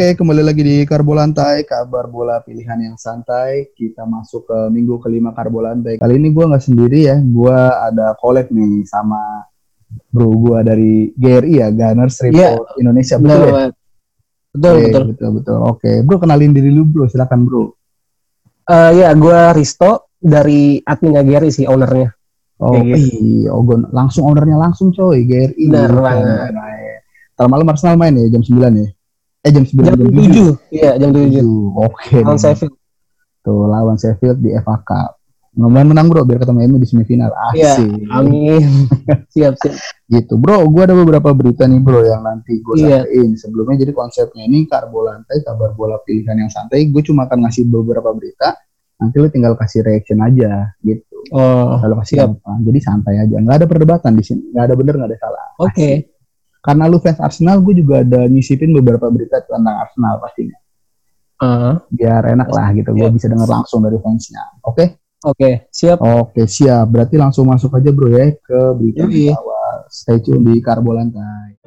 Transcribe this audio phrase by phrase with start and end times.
[0.00, 3.68] Oke, kembali lagi di Karbolantai, kabar bola pilihan yang santai.
[3.76, 6.00] Kita masuk ke minggu kelima Karbolantai.
[6.00, 9.44] Kali ini gue nggak sendiri ya, gue ada collab nih sama
[10.08, 12.80] bro gue dari GRI ya, Gunners Report Iya.
[12.80, 13.16] Indonesia.
[13.20, 13.68] Betul, Betul ya?
[14.56, 15.04] betul, Oke, betul.
[15.04, 15.58] betul, betul.
[15.68, 17.68] Oke, bro kenalin diri lu bro, silakan bro.
[18.72, 22.08] Eh, ya, gue Risto dari admin Gary sih, ownernya.
[22.56, 22.96] Oh, gitu.
[22.96, 25.68] ih, Ogon, langsung ownernya langsung coy, GRI.
[25.68, 26.50] Benar Keren, banget.
[27.36, 28.88] Ntar malam Arsenal main ya, jam 9 ya?
[29.40, 30.52] Eh, jam 9, Jam 7.
[30.68, 31.40] Iya, jam 7.
[31.74, 32.20] Oke.
[32.20, 32.36] Lawan.
[32.36, 32.76] Sheffield.
[33.40, 35.16] Tuh, lawan Sheffield di FA Cup.
[35.50, 37.32] Mudah-mudahan menang bro, biar ketemu MU di semifinal.
[37.50, 38.06] Iya, Asik.
[38.08, 38.62] amin.
[39.34, 39.74] siap, siap.
[40.06, 43.02] Gitu bro, gue ada beberapa berita nih bro yang nanti gue Iya.
[43.02, 43.30] sampaikan.
[43.34, 46.86] Sebelumnya jadi konsepnya ini karbolantai, kabar bola pilihan yang santai.
[46.86, 48.54] Gue cuma akan ngasih beberapa berita.
[49.00, 51.18] Nanti lu tinggal kasih reaction aja gitu.
[51.32, 52.30] Oh, Kalau kasih siap.
[52.30, 52.52] apa.
[52.60, 53.34] Jadi santai aja.
[53.34, 54.42] Nggak ada perdebatan di sini.
[54.52, 55.44] Nggak ada bener, nggak ada salah.
[55.58, 55.88] Oke.
[55.98, 56.09] Asik.
[56.60, 60.58] Karena lu fans Arsenal, gue juga ada nyisipin beberapa berita tentang Arsenal pastinya.
[61.40, 62.92] Eh, Biar enak lah gitu.
[62.92, 63.14] Gue Iya.
[63.16, 64.44] bisa denger langsung dari fansnya.
[64.62, 65.00] Oke?
[65.20, 66.00] Oke, siap.
[66.00, 69.28] Oke siap, berarti langsung masuk aja bro ya ke berita Yoi.
[69.32, 69.84] awal.
[69.88, 71.60] Stay tune di Karbolantai.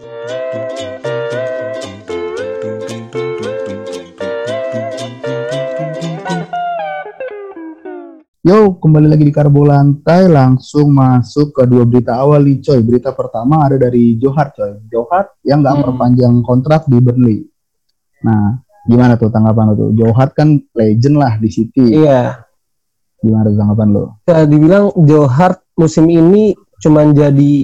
[8.44, 12.84] Yo, kembali lagi di Karbolantai, langsung masuk ke dua berita awal nih coy.
[12.84, 14.84] Berita pertama ada dari Johar coy.
[14.92, 15.84] Johar yang nggak Hmm.
[15.88, 17.40] perpanjang kontrak di Burnley.
[18.28, 19.90] Nah, gimana tuh tanggapan lo tuh?
[19.96, 22.04] Johar kan legend lah di City.
[22.04, 22.44] Iya.
[23.24, 24.04] Gimana tuh tanggapan lo?
[24.28, 26.52] Ya, dibilang Joe Hart musim ini
[26.84, 27.64] cuman jadi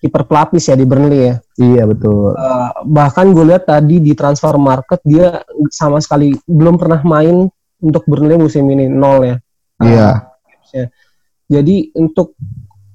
[0.00, 1.34] kiper pelapis ya di Burnley ya.
[1.60, 2.32] Iya betul.
[2.32, 7.44] Eh, bahkan gue lihat tadi di transfer market dia sama sekali belum pernah main
[7.84, 9.36] untuk Burnley musim ini nol ya.
[9.84, 10.10] Iya.
[10.72, 10.86] ya.
[11.50, 12.34] Jadi untuk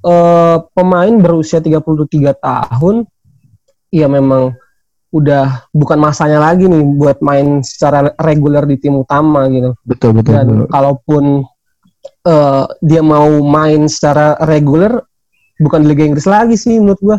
[0.01, 3.05] eh, pemain berusia 33 tahun
[3.89, 4.53] ya memang
[5.09, 9.73] udah bukan masanya lagi nih buat main secara reguler di tim utama gitu.
[9.85, 10.33] Betul betul.
[10.37, 10.67] Dan betul.
[10.69, 11.23] kalaupun
[12.25, 14.93] eh, dia mau main secara reguler
[15.59, 17.17] bukan di Liga Inggris lagi sih menurut gua.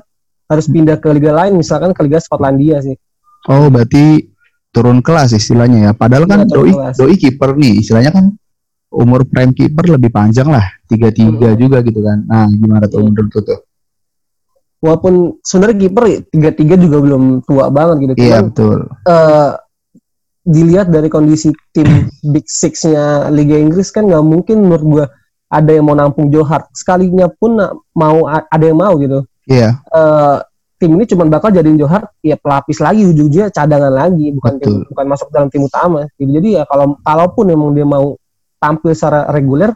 [0.50, 2.98] Harus pindah ke liga lain misalkan ke Liga Skotlandia sih.
[3.46, 4.26] Oh berarti
[4.74, 5.92] turun kelas istilahnya ya.
[5.94, 6.94] Padahal kan Iya, doi kelas.
[6.98, 8.34] doi kiper nih, istilahnya kan
[8.90, 11.58] umur prime kiper lebih panjang lah, tiga tiga Hmm.
[11.58, 12.26] juga gitu kan.
[12.26, 13.06] Nah gimana tuh Iya.
[13.06, 13.60] menurut tuh?
[14.80, 18.12] Walaupun sebenarnya kiper tiga tiga juga belum tua banget gitu.
[18.18, 18.78] Iya Cuman betul.
[19.06, 19.50] eh,
[20.40, 21.84] dilihat dari kondisi tim
[22.32, 25.04] Big Six-nya Liga Inggris kan nggak mungkin menurut gua
[25.46, 27.60] ada yang mau nampung Joe Hart sekalinya pun
[27.92, 29.22] mau ada yang mau gitu.
[29.44, 30.36] Iya Eh,
[30.80, 34.80] tim ini cuma bakal jadiin Joe Hart ya pelapis lagi ujung-ujungnya cadangan lagi bukan tim,
[34.88, 36.30] bukan masuk dalam tim utama gitu.
[36.32, 38.16] Jadi ya kalau kalaupun memang dia mau
[38.60, 39.72] tampil secara reguler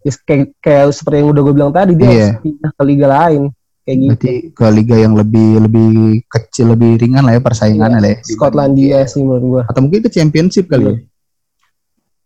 [0.00, 2.16] ya kayak, kayak seperti yang udah gue bilang tadi dia Iya.
[2.32, 3.42] harus pindah ke liga lain
[3.82, 4.08] kayak gitu.
[4.08, 5.88] berarti ke liga yang lebih lebih
[6.26, 8.18] kecil, lebih ringan lah ya persaingannya lah ya.
[8.24, 9.62] Skotlandia sih menurut gua.
[9.66, 10.94] Atau mungkin ke championship kali ya.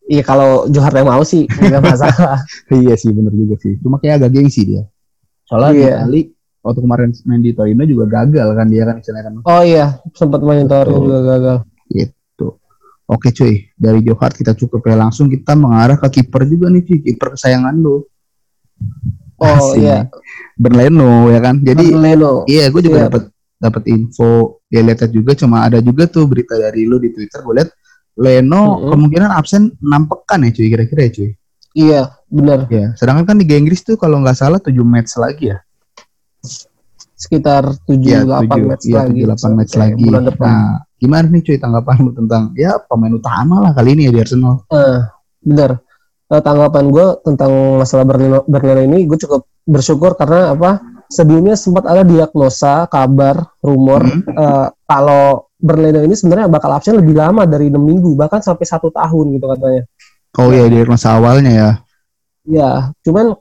[0.07, 2.39] Iya kalau Joe Hart yang mau sih nggak masalah.
[2.79, 3.75] iya sih bener juga sih.
[3.83, 4.83] Cuma kayak agak gengsi dia.
[5.45, 5.91] Soalnya di Iya.
[5.99, 6.21] Itali
[6.63, 10.41] waktu kemarin main di Torino juga gagal kan dia kan istilahnya kan Oh iya, sempat
[10.43, 11.05] main Torino Betul.
[11.05, 11.57] juga gagal.
[11.89, 12.13] Gitu.
[13.07, 16.99] Oke cuy, dari Johar kita cukup ya langsung kita mengarah ke kiper juga nih cuy,
[17.01, 18.03] kiper kesayangan lu.
[19.37, 19.79] Oh Asik.
[19.79, 20.09] iya,
[20.55, 21.61] Bernleno ya kan.
[21.61, 22.43] Jadi Leno.
[22.45, 23.07] iya gue juga Iya.
[23.07, 23.23] dapat
[23.57, 27.55] dapat info ya lihat juga cuma ada juga tuh berita dari lu di Twitter gue
[27.57, 27.71] lihat
[28.17, 28.91] Leno Mm-mm.
[28.91, 31.31] kemungkinan absen 6 pekan ya cuy kira-kira ya cuy.
[31.77, 32.59] Iya, benar.
[32.67, 35.61] Ya, sedangkan kan Liga Inggris tuh kalau nggak salah 7 match lagi ya.
[37.15, 39.09] Sekitar 7 Iya, 8 tujuh- match iya, lagi.
[39.13, 40.03] tujuh, delapan match Kayak lagi.
[40.03, 40.49] Bulan depan.
[40.49, 44.21] Nah, gimana nih cuy tanggapan lu tentang ya pemain utama lah kali ini ya di
[44.25, 44.65] Arsenal.
[44.73, 44.99] Eh,
[45.45, 45.71] benar.
[46.27, 50.81] Eh, tanggapan gue tentang masalah Bernardo, Bernardo ini gue cukup bersyukur karena apa?
[51.07, 54.23] Sebelumnya sempat ada diagnosa, kabar, rumor Hmm.
[54.27, 58.91] eh, kalau Bernardo ini sebenarnya bakal absen lebih lama dari 6 minggu, bahkan sampai satu
[58.91, 59.83] tahun gitu katanya.
[60.37, 61.71] Oh iya di masa awalnya ya.
[62.47, 62.71] Ya,
[63.07, 63.35] cuman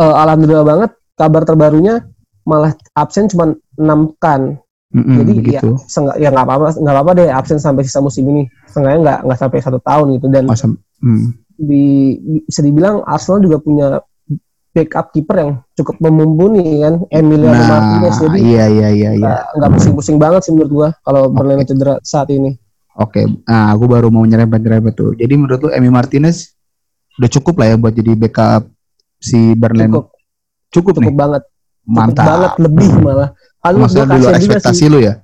[0.00, 2.02] eh, alhamdulillah banget kabar terbarunya
[2.42, 4.61] malah absen cuma 6 pekan.
[4.92, 5.68] Mm-mm, Jadi begitu.
[5.80, 8.44] ya ya nggak apa-apa nggak apa-apa deh absen sampai sisa musim ini.
[8.68, 11.26] Seenggaknya nggak nggak sampai satu tahun gitu dan Masa hmm.
[11.56, 11.84] di
[12.44, 13.86] bisa dibilang Arsenal juga punya
[14.72, 19.20] backup kiper yang cukup memumpuni kan Emiliano Nah, Martinez jadi iya iya iya iya.
[19.20, 22.56] nggak nggak pusing-pusing banget sih menurut gua kalau Bernardo cedera saat ini.
[22.92, 25.16] Oke, nah aku baru mau nyerempet-nyerempet tuh.
[25.16, 26.52] Jadi menurut lu Emi Martinez
[27.16, 28.68] udah cukup lah ya buat jadi backup
[29.16, 30.08] si Bernardo.
[30.08, 30.12] Cukup
[30.72, 31.16] Cukup, cukup nih.
[31.16, 31.42] banget.
[31.84, 32.24] Cukup Mantap.
[32.28, 33.28] banget lebih malah.
[33.62, 35.22] Kalau Maksudnya juga ekspektasi lu ya?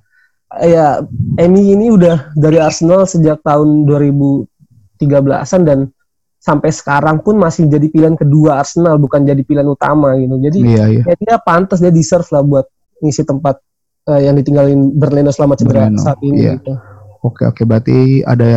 [0.63, 1.03] ya
[1.37, 5.79] Emi ini udah dari Arsenal sejak tahun 2013-an dan
[6.39, 10.39] sampai sekarang pun masih jadi pilihan kedua Arsenal bukan jadi pilihan utama gitu.
[10.39, 11.03] Jadi Iya iya.
[11.03, 12.65] ya dia pantas dia deserve lah buat
[13.03, 13.59] ngisi tempat
[14.07, 16.55] eh, yang ditinggalin Bernardo selama cedera Bernardo, saat ini iya.
[16.55, 16.73] gitu.
[17.19, 18.47] Oke oke berarti ada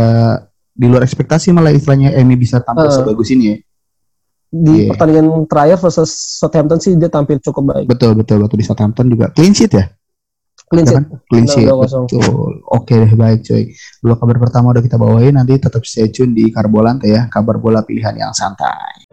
[0.73, 2.95] di luar ekspektasi malah istilahnya Emi bisa tampil Eh.
[2.95, 3.57] sebagus ini ya.
[4.53, 4.93] Di Iya.
[4.93, 7.87] pertandingan terakhir versus Southampton sih dia tampil cukup baik.
[7.89, 9.89] Betul betul waktu di Southampton juga clean sheet ya.
[10.69, 10.97] Clean Ya sheet.
[11.01, 11.05] kan?
[11.29, 12.05] Clean sheet 2-0.
[12.05, 12.53] betul.
[12.69, 13.63] Oke deh baik coy.
[14.01, 17.33] Dua kabar pertama udah kita bawain nanti tetap stay tune di Karbolante ya.
[17.33, 19.09] Kabar bola pilihan yang santai.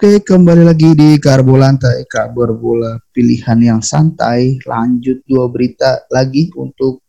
[0.00, 4.56] Oke, kembali lagi di Karbolante, kabar bola pilihan yang santai.
[4.64, 7.04] Lanjut dua berita lagi untuk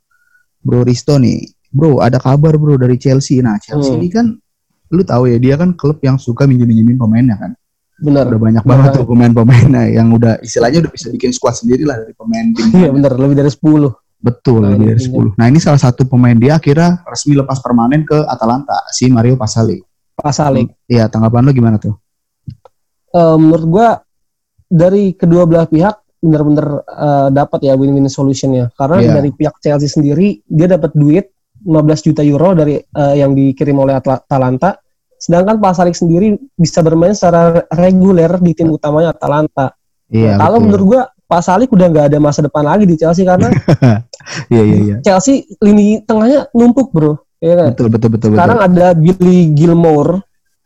[0.60, 1.40] Bro Risto nih.
[1.72, 3.40] Bro, ada kabar bro dari Chelsea.
[3.40, 4.04] Nah, Chelsea Hmm.
[4.04, 4.26] ini kan,
[4.92, 7.56] lu tahu ya, dia kan klub yang suka minjem-minjemin pemainnya kan.
[7.96, 8.28] Bener.
[8.28, 12.12] Udah banyak banget tuh pemain-pemainnya yang udah istilahnya udah bisa bikin squad sendiri lah dari
[12.12, 12.76] pemain tim.
[12.76, 13.96] Iya bener, lebih dari 10.
[14.20, 15.32] Betul, Nah, lebih dari ini 10.
[15.40, 19.80] Nah, ini salah satu pemain dia akhirnya resmi lepas permanen ke Atalanta, si Mario Pasali.
[20.12, 20.76] Pasalik.
[20.92, 21.96] Iya, tanggapan lu gimana tuh?
[23.12, 23.88] Eh, menurut gua
[24.66, 28.72] dari kedua belah pihak bener-bener eh, dapat ya win-win solutionnya.
[28.74, 29.12] Karena Iya.
[29.20, 31.28] dari pihak Chelsea sendiri dia dapat duit
[31.62, 34.80] 15 juta euro dari eh, yang dikirim oleh Atalanta.
[35.22, 39.70] Sedangkan Pasalik sendiri bisa bermain secara reguler di tim utamanya Atalanta.
[40.10, 40.66] Iya, Kalau betul.
[40.66, 43.48] menurut gua Pasalik udah nggak ada masa depan lagi di Chelsea karena
[44.52, 44.96] Iya, iya, iya.
[45.00, 47.16] Chelsea lini tengahnya numpuk bro.
[47.40, 47.70] Ya kan?
[47.74, 48.70] Betul, betul, betul, Sekarang betul.
[48.70, 50.22] ada Billy Gilmore,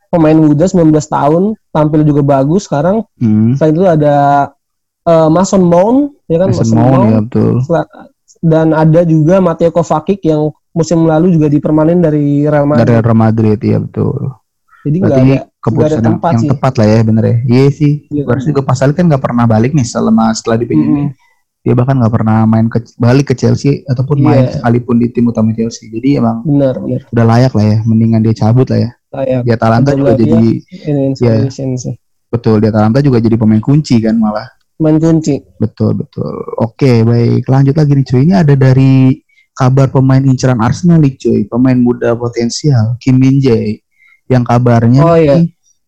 [0.08, 2.64] pemain muda 19 tahun, tampil juga bagus.
[2.64, 3.54] Sekarang Hmm.
[3.54, 4.14] selain itu ada
[5.02, 7.52] eh, Mason Mount, ya kan Mason Mount ya, betul.
[7.62, 7.90] Sel-
[8.36, 13.00] Dan ada juga Mateo Kovacic yang musim lalu juga dipermanen dari Real Dari Madrid.
[13.00, 14.18] Real Madrid, iya betul.
[14.82, 16.50] Jadi nggak ada keputusan yang, tempat yang sih.
[16.52, 17.36] tepat lah ya, bener ya.
[17.44, 17.92] Iya sih.
[18.12, 21.10] Berarti juga Pasal kan nggak pernah balik nih selama setelah dipinjemin.
[21.10, 21.64] Mm-mm.
[21.64, 24.52] Dia bahkan nggak pernah main ke, balik ke Chelsea ataupun main Iya.
[24.60, 25.88] sekalipun di tim utama Chelsea.
[25.88, 27.00] Jadi emang benar benar.
[27.08, 27.78] udah layak lah ya.
[27.82, 28.90] Mendingan dia cabut lah ya.
[29.16, 30.40] Saya Di Atalanta Betul juga lah, jadi
[31.16, 31.94] solution sih.
[32.28, 32.56] betul.
[32.60, 34.44] Di Atalanta juga jadi pemain kunci kan malah.
[34.76, 35.40] Main kunci.
[35.56, 36.28] Betul betul.
[36.60, 38.20] Oke baik lanjut lagi nih cuy.
[38.22, 39.16] Ini ada dari
[39.52, 41.40] kabar pemain inceran Arsenal nih cuy.
[41.48, 43.80] Pemain muda potensial Kim Min Jae
[44.28, 45.40] yang kabarnya Oh, iya.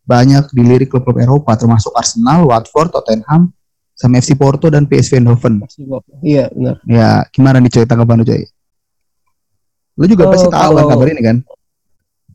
[0.03, 3.53] banyak dilirik klub-klub Eropa termasuk Arsenal, Watford, Tottenham,
[3.93, 5.61] sama FC Porto dan PSV Eindhoven.
[6.25, 6.81] Iya benar.
[6.89, 8.41] Ya gimana nih cuy tanggapan lu cuy?
[9.99, 11.37] Lu juga Oh, pasti tahu kan kalau- kabar ini kan?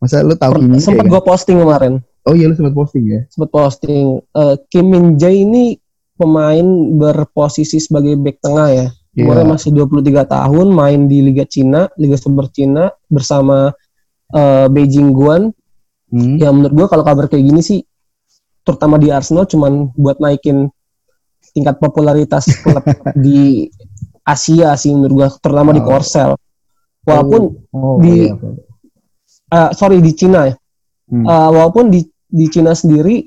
[0.04, 0.84] Masa lu tahu Kim Min Jae?
[0.84, 1.12] Sempat kan?
[1.12, 1.94] gue posting kemarin.
[2.24, 3.20] Oh iya lu sempat posting ya.
[3.28, 5.80] sempat posting eh, Kim Min Jae ini
[6.14, 6.64] pemain
[6.94, 8.88] berposisi sebagai back tengah ya.
[9.14, 9.52] Umurnya Iya.
[9.54, 13.72] masih 23 tahun, main di Liga Cina, Liga Super Cina bersama
[14.30, 15.56] eh, Beijing Guan.
[16.10, 16.38] Hmm.
[16.38, 17.80] Ya menurut gua kalau kabar kayak gini sih
[18.62, 20.70] terutama di Arsenal cuman buat naikin
[21.52, 22.82] tingkat popularitas klub
[23.26, 23.68] di
[24.22, 25.88] Asia sih menurut gua, terutama di Oh.
[25.88, 26.32] Korsel.
[27.04, 28.38] Walaupun Oh, di- iya,
[29.54, 30.56] eh, sorry di Cina ya.
[31.14, 31.26] Hmm.
[31.30, 33.22] Eh, walaupun di di Cina sendiri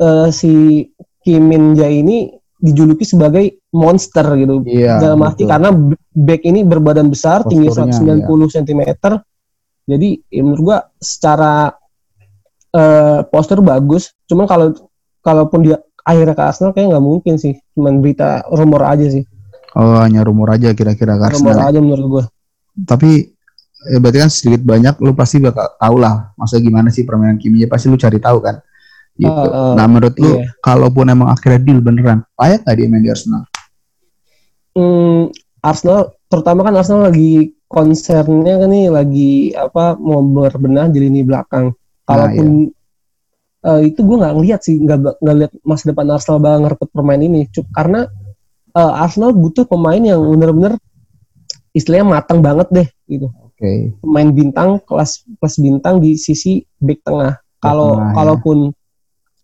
[0.00, 0.82] eh, si
[1.20, 4.66] Kim Min Jae ini dijuluki sebagai monster gitu.
[4.66, 4.98] Iya.
[4.98, 5.52] Dalam arti betul.
[5.54, 5.70] karena
[6.10, 8.82] back ini berbadan besar, tinggi Posturnya, 190 cm.
[9.88, 11.72] Jadi ya menurut gua secara
[12.74, 14.12] eh, postur bagus.
[14.26, 14.74] Cuman kalau
[15.22, 17.56] kalaupun dia akhirnya ke Arsenal kayak nggak mungkin sih.
[17.76, 19.24] Cuman berita rumor aja sih.
[19.78, 21.70] Oh hanya rumor aja kira-kira ke Rumor Arsenal.
[21.70, 22.24] aja menurut gua.
[22.78, 23.34] tapi
[23.86, 27.62] eh, berarti kan sedikit banyak lu pasti bakal tahu lah maksudnya gimana sih permainan Kimi
[27.70, 28.58] pasti lu cari tahu kan
[29.18, 29.30] gitu.
[29.30, 30.50] Uh, uh, nah menurut lu iya.
[30.62, 33.46] kalaupun emang akhirnya deal beneran layak gak dia main di Arsenal
[34.78, 41.26] Hmm, Arsenal terutama kan Arsenal lagi concernnya kan nih lagi apa mau berbenah di lini
[41.26, 41.74] belakang.
[42.06, 42.70] Kalaupun
[43.66, 47.20] eh, itu gue nggak ngeliat sih nggak nggak lihat masa depan Arsenal bakal ngerebut pemain
[47.20, 47.50] ini.
[47.50, 48.06] Cuk, karena
[48.78, 50.78] eh, Arsenal butuh pemain yang bener-bener
[51.74, 53.34] istilahnya matang banget deh gitu.
[53.58, 53.72] Oke.
[54.06, 57.34] Pemain bintang kelas kelas bintang di sisi back tengah.
[57.58, 58.14] Kalau ya.
[58.14, 58.70] kalaupun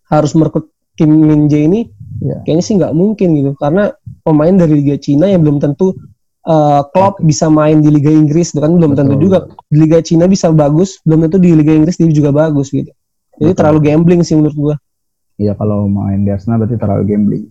[0.07, 1.91] harus merekrut Kim Min Jae ini
[2.23, 2.47] Iya.
[2.47, 3.51] kayaknya sih nggak mungkin gitu.
[3.59, 3.91] Karena
[4.23, 5.99] pemain dari Liga Cina yang belum tentu
[6.47, 8.71] uh, Klopp bisa main di Liga Inggris itu kan.
[8.79, 9.25] Belum tentu Betul.
[9.27, 12.91] juga di Liga Cina bisa bagus belum tentu di Liga Inggris dia juga bagus gitu.
[13.35, 13.59] Jadi Betul.
[13.59, 14.77] terlalu gambling sih menurut gua.
[15.35, 17.45] Iya kalau main di Arsenal berarti terlalu gambling.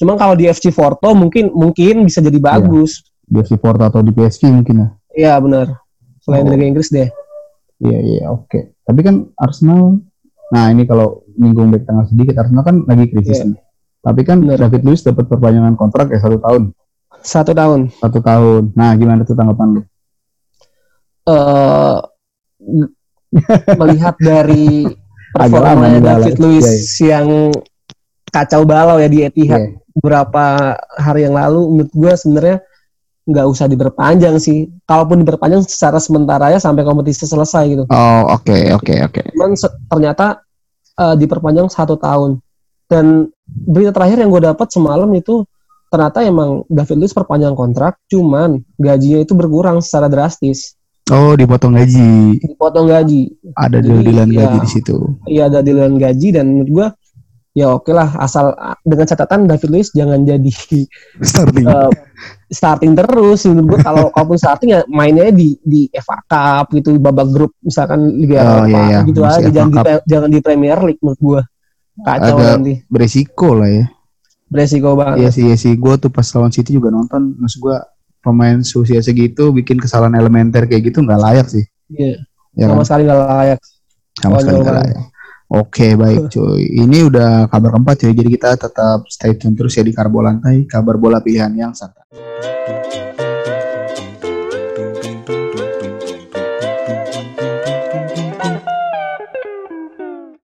[0.00, 3.04] Cuman kalau di FC Porto mungkin mungkin bisa jadi bagus.
[3.28, 4.88] Di FC Porto atau di PSV mungkin ya.
[5.12, 5.87] Iya benar
[6.28, 6.52] selain Oh.
[6.52, 7.08] Liga Inggris deh
[7.80, 9.96] iya iya oke tapi kan Arsenal
[10.48, 13.48] nah ini kalau nyinggung back tengah sedikit Arsenal kan lagi krisis Iya.
[13.48, 13.60] nih
[13.98, 14.60] tapi kan Bener.
[14.60, 16.62] David Luiz dapat perpanjangan kontrak ya satu tahun
[17.18, 19.82] satu tahun satu tahun nah gimana tuh tanggapan lu
[21.26, 21.96] eh
[23.80, 24.88] melihat dari
[25.30, 26.36] performa David.
[26.40, 26.64] Luiz
[26.98, 27.52] Iya, yang
[28.28, 29.76] kacau balau ya di Etihad Iya.
[29.94, 30.44] beberapa
[30.96, 32.56] hari yang lalu menurut gue sebenarnya
[33.28, 34.72] nggak usah diperpanjang sih.
[34.88, 37.84] Kalaupun diperpanjang secara sementara ya sampai kompetisi selesai gitu.
[37.92, 39.52] oh oke oke oke Cuman
[39.92, 40.40] ternyata
[40.96, 42.40] eh, diperpanjang satu tahun.
[42.88, 45.44] Dan berita terakhir yang gue dapat semalam itu
[45.92, 50.76] ternyata emang David Luiz perpanjang kontrak, cuman gajinya itu berkurang secara drastis.
[51.08, 52.36] Oh, dipotong gaji.
[52.36, 53.32] Dipotong gaji.
[53.56, 54.44] Ada deal-dealan ya.
[54.44, 54.96] gaji di situ.
[55.24, 56.86] Iya ada dealan gaji dan menurut gue
[57.58, 60.46] ya oke lah asal dengan catatan David Luiz jangan jadi
[61.26, 61.66] Starting.
[61.66, 61.90] eh,
[62.48, 67.26] starting terus menurut gue kalau kalaupun starting ya mainnya di di FA Cup gitu babak
[67.28, 68.98] grup misalkan Liga Oh, Eropa iya, iya.
[69.02, 71.40] gitu Masih aja FA jangan di, jangan di Premier League menurut gue
[71.98, 73.84] kacau Agak nanti Beresiko lah ya.
[74.46, 75.72] beresiko Iya banget sih, iya sih.
[75.74, 77.36] Gue tuh pas lawan City juga nonton.
[77.36, 77.76] Maksud gue
[78.18, 81.66] pemain seusia segitu bikin kesalahan elementer kayak gitu nggak layak sih.
[81.90, 82.16] Iya,
[82.54, 82.86] Ya sama kan?
[82.86, 83.60] sekali gak layak
[84.16, 84.96] Sama sekali nggak layak.
[85.48, 86.60] Oke baik cuy.
[86.76, 88.12] Ini udah kabar keempat cuy.
[88.12, 90.68] Jadi kita tetap stay tune terus ya di Karbo Lantai.
[90.68, 92.04] Kabar bola pilihan yang santai.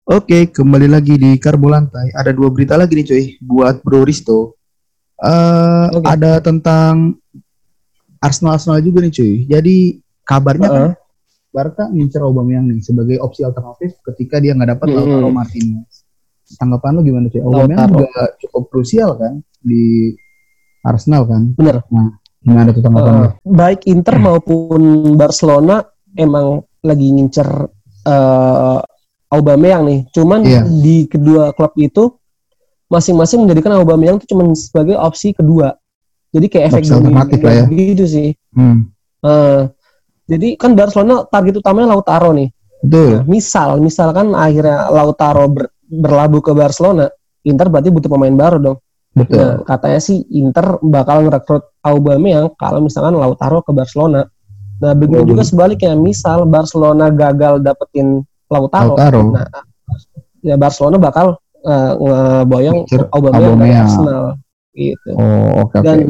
[0.06, 2.14] Oke, kembali lagi di Karbo Lantai.
[2.14, 4.54] Ada dua berita lagi nih cuy buat Bro Risto.
[5.18, 6.06] Eh Oke.
[6.06, 7.18] ada tentang
[8.22, 9.50] Arsenal Arsenal juga nih cuy.
[9.50, 11.01] Jadi kabarnya kan Heeh.
[11.52, 14.86] Barca ngincer Aubameyang nih sebagai opsi alternatif ketika dia nggak dapat.
[14.88, 16.08] Lautaro Martinez.
[16.52, 17.40] Tanggapan lu gimana cuy?
[17.40, 17.96] Aubameyang Lautaro.
[18.00, 20.12] juga cukup krusial kan di
[20.82, 21.52] Arsenal kan?
[21.52, 21.84] Bener.
[22.40, 23.22] Gimana tuh tanggapan lu?
[23.22, 24.80] Eh, baik Inter maupun
[25.14, 26.46] Barcelona emang
[26.80, 27.48] lagi ngincer
[28.02, 28.80] eh
[29.28, 30.00] Aubameyang nih.
[30.10, 30.60] Cuman Iya.
[30.64, 32.16] di kedua klub itu
[32.88, 35.72] masing-masing menjadikan Aubameyang itu cuman sebagai opsi kedua.
[36.28, 36.84] Jadi kayak efek
[37.40, 37.64] lah ya.
[37.68, 38.28] gitu sih.
[38.52, 38.88] Hmm,
[39.22, 39.62] Eh,
[40.32, 42.48] jadi kan Barcelona target utamanya Lautaro nih.
[42.82, 43.20] betul.
[43.20, 47.06] Nah, misal, misalkan akhirnya Lautaro ber- berlabuh ke Barcelona,
[47.44, 48.78] Inter berarti butuh pemain baru dong.
[49.12, 49.38] Betul.
[49.38, 54.24] Nah, katanya sih Inter bakal ngerekrut Aubameyang kalau misalkan Lautaro ke Barcelona.
[54.82, 59.20] Nah, begitu Oh, juga sebaliknya, misal Barcelona gagal dapetin Lautaro, Lautaro.
[59.30, 59.46] nah
[60.42, 62.78] ya Barcelona bakal eh, ngeboyong
[63.14, 63.86] Aubameyang Aubameyang.
[63.86, 64.24] Arsenal
[64.74, 65.10] gitu.
[65.14, 65.76] Oh, oke.
[65.84, 66.00] Dan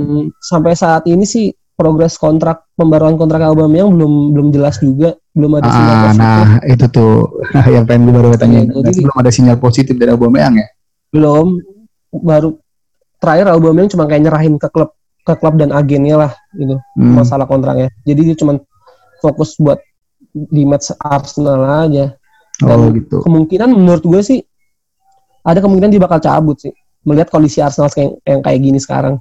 [0.41, 5.67] sampai saat ini sih progres kontrak pembaruan kontrak Aubameyang belum belum jelas juga, belum ada
[5.67, 6.21] sinyal Ah, positif.
[6.21, 7.13] nah itu tuh
[7.67, 8.59] yang pengen gue baru tanya.
[8.59, 10.67] Iya, jadi- Berarti belum ada sinyal positif dari Aubameyang ya?
[11.09, 11.47] belum
[12.15, 12.57] baru
[13.19, 17.15] terakhir Aubameyang cuma kayak nyerahin ke klub ke klub dan agennya lah gitu Hmm.
[17.15, 18.57] masalah kontraknya jadi dia cuma
[19.19, 19.79] fokus buat
[20.33, 22.17] di match Arsenal aja
[22.61, 23.21] Oh dan gitu.
[23.23, 24.41] kemungkinan menurut gue sih
[25.43, 29.21] ada kemungkinan dia bakal cabut sih melihat kondisi Arsenal kayak yang kayak gini sekarang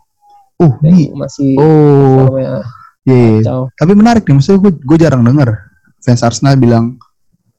[0.62, 1.10] Uh, nih.
[1.12, 2.62] masih Oh, namanya
[3.03, 3.41] iya.
[3.41, 3.62] kacau.
[3.74, 5.50] Tapi menarik nih, maksudnya gue, gue jarang denger
[5.98, 7.01] fans Arsenal bilang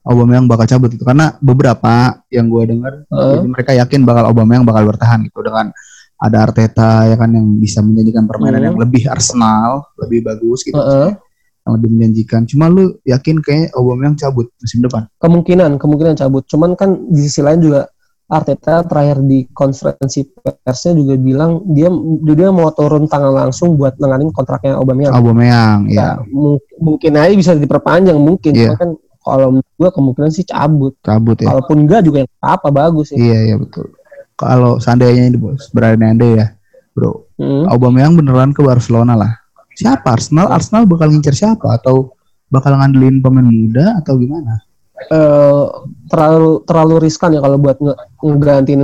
[0.02, 3.32] Aubameyang bakal cabut itu karena beberapa yang gue dengar Heeh.
[3.38, 5.70] jadi mereka yakin bakal Aubameyang bakal bertahan gitu dengan
[6.18, 8.68] ada Arteta ya kan yang bisa menjanjikan permainan Hmm.
[8.70, 11.14] yang lebih Arsenal, lebih bagus gitu, Heeh.
[11.62, 12.46] yang lebih menjanjikan.
[12.46, 15.06] Cuma lu yakin kayak Aubameyang cabut musim depan?
[15.18, 17.86] kemungkinan kemungkinan cabut cuman kan di sisi lain juga
[18.32, 21.92] Arteta terakhir di konferensi persnya juga bilang dia
[22.24, 25.12] dia mau turun tangan langsung buat nenganin kontraknya Aubameyang.
[25.12, 28.56] Aubameyang, ya Nah, mung- mungkin aja bisa diperpanjang mungkin.
[28.56, 30.96] Cuma kan kalau menurut gua kemungkinan sih cabut.
[30.98, 31.52] cabut ya.
[31.52, 33.20] Kalaupun enggak juga yang apa bagus sih.
[33.20, 33.92] Iya iya betul.
[34.32, 36.46] Kalau seandainya ini bos berandai ya,
[36.90, 37.68] bro, Hmm.
[37.68, 39.32] Aubameyang beneran ke Barcelona lah.
[39.72, 40.48] Siapa Arsenal?
[40.48, 42.16] Arsenal bakal ngincer siapa atau
[42.48, 44.64] bakal ngandelin pemain muda atau gimana?
[45.04, 45.64] Eh,
[46.12, 48.82] terlalu terlalu riskan ya kalau buat nge ngegantiin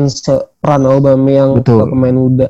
[0.65, 2.49] peran Aubameyang ke pemain muda.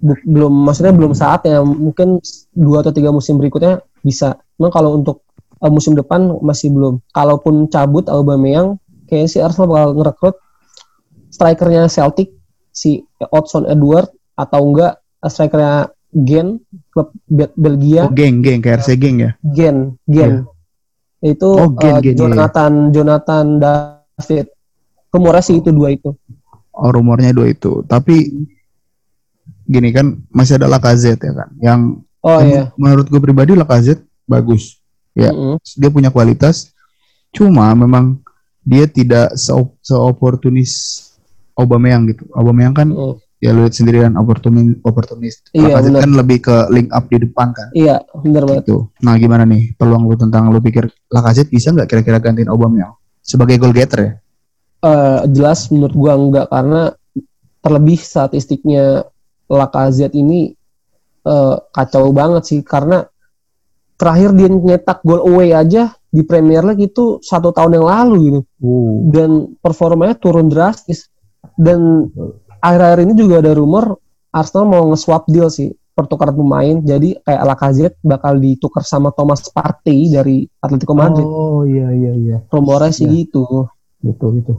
[0.00, 2.22] Belum maksudnya belum saatnya mungkin
[2.54, 4.38] dua atau tiga musim berikutnya bisa.
[4.54, 5.26] Cuma kalau untuk
[5.58, 7.02] eh, musim depan masih belum.
[7.10, 8.78] Kalaupun cabut Aubameyang,
[9.10, 10.36] kayaknya si Arsenal bakal ngerekrut
[11.34, 12.30] strikernya Celtic
[12.70, 13.02] si
[13.34, 16.58] Odson Edward atau enggak eh, strikernya Gen
[16.94, 19.30] klub Be- Belgia Oh geng geng KRC geng ya.
[19.42, 20.46] Gen Gen
[21.20, 22.18] itu Oh, Gen, eh, Gen, iya.
[22.18, 23.46] Jonathan Jonathan
[24.20, 24.46] David
[25.10, 26.12] rumornya sih itu dua itu
[26.70, 27.82] Oh rumornya dua itu.
[27.84, 28.30] Tapi
[29.66, 31.48] gini kan masih ada Lacazette ya kan.
[31.60, 31.80] Yang
[32.24, 34.80] oh yang iya menurut gue pribadi Lacazette bagus.
[35.12, 35.34] Ya.
[35.34, 35.58] Mm-mm.
[35.76, 36.72] Dia punya kualitas.
[37.34, 38.22] Cuma memang
[38.64, 41.04] dia tidak se seoportunis
[41.58, 42.24] Aubameyang gitu.
[42.32, 43.14] Aubameyang kan Mm.
[43.40, 45.34] ya lu lihat sendiri kan oportunis oportunis.
[45.52, 46.02] Iya, Lacazette benar.
[46.06, 47.68] kan lebih ke link up di depan kan.
[47.72, 48.88] iya bener banget gitu.
[49.04, 53.60] Nah gimana nih peluang lu tentang lu pikir Lacazette bisa nggak kira-kira gantiin Aubameyang sebagai
[53.60, 54.12] goal getter ya?
[54.80, 56.82] Eh, jelas menurut gua enggak karena
[57.60, 59.04] terlebih statistiknya
[59.50, 60.56] Lacazette ini
[61.24, 62.60] eh, kacau banget sih.
[62.64, 63.04] Karena
[64.00, 68.40] terakhir dia nyetak gol away aja di Premier League itu satu tahun yang lalu gitu.
[69.12, 71.12] Dan performanya turun drastis.
[71.60, 72.08] Dan
[72.64, 74.00] akhir-akhir ini juga ada rumor
[74.30, 80.08] Arsenal mau nge-swap deal sih pertukaran pemain jadi kayak Lacazette bakal ditukar sama Thomas Partey
[80.08, 83.14] dari Atletico Madrid Oh iya iya iya rumornya sih Iya.
[83.22, 83.68] gitu
[84.00, 84.54] betul itu.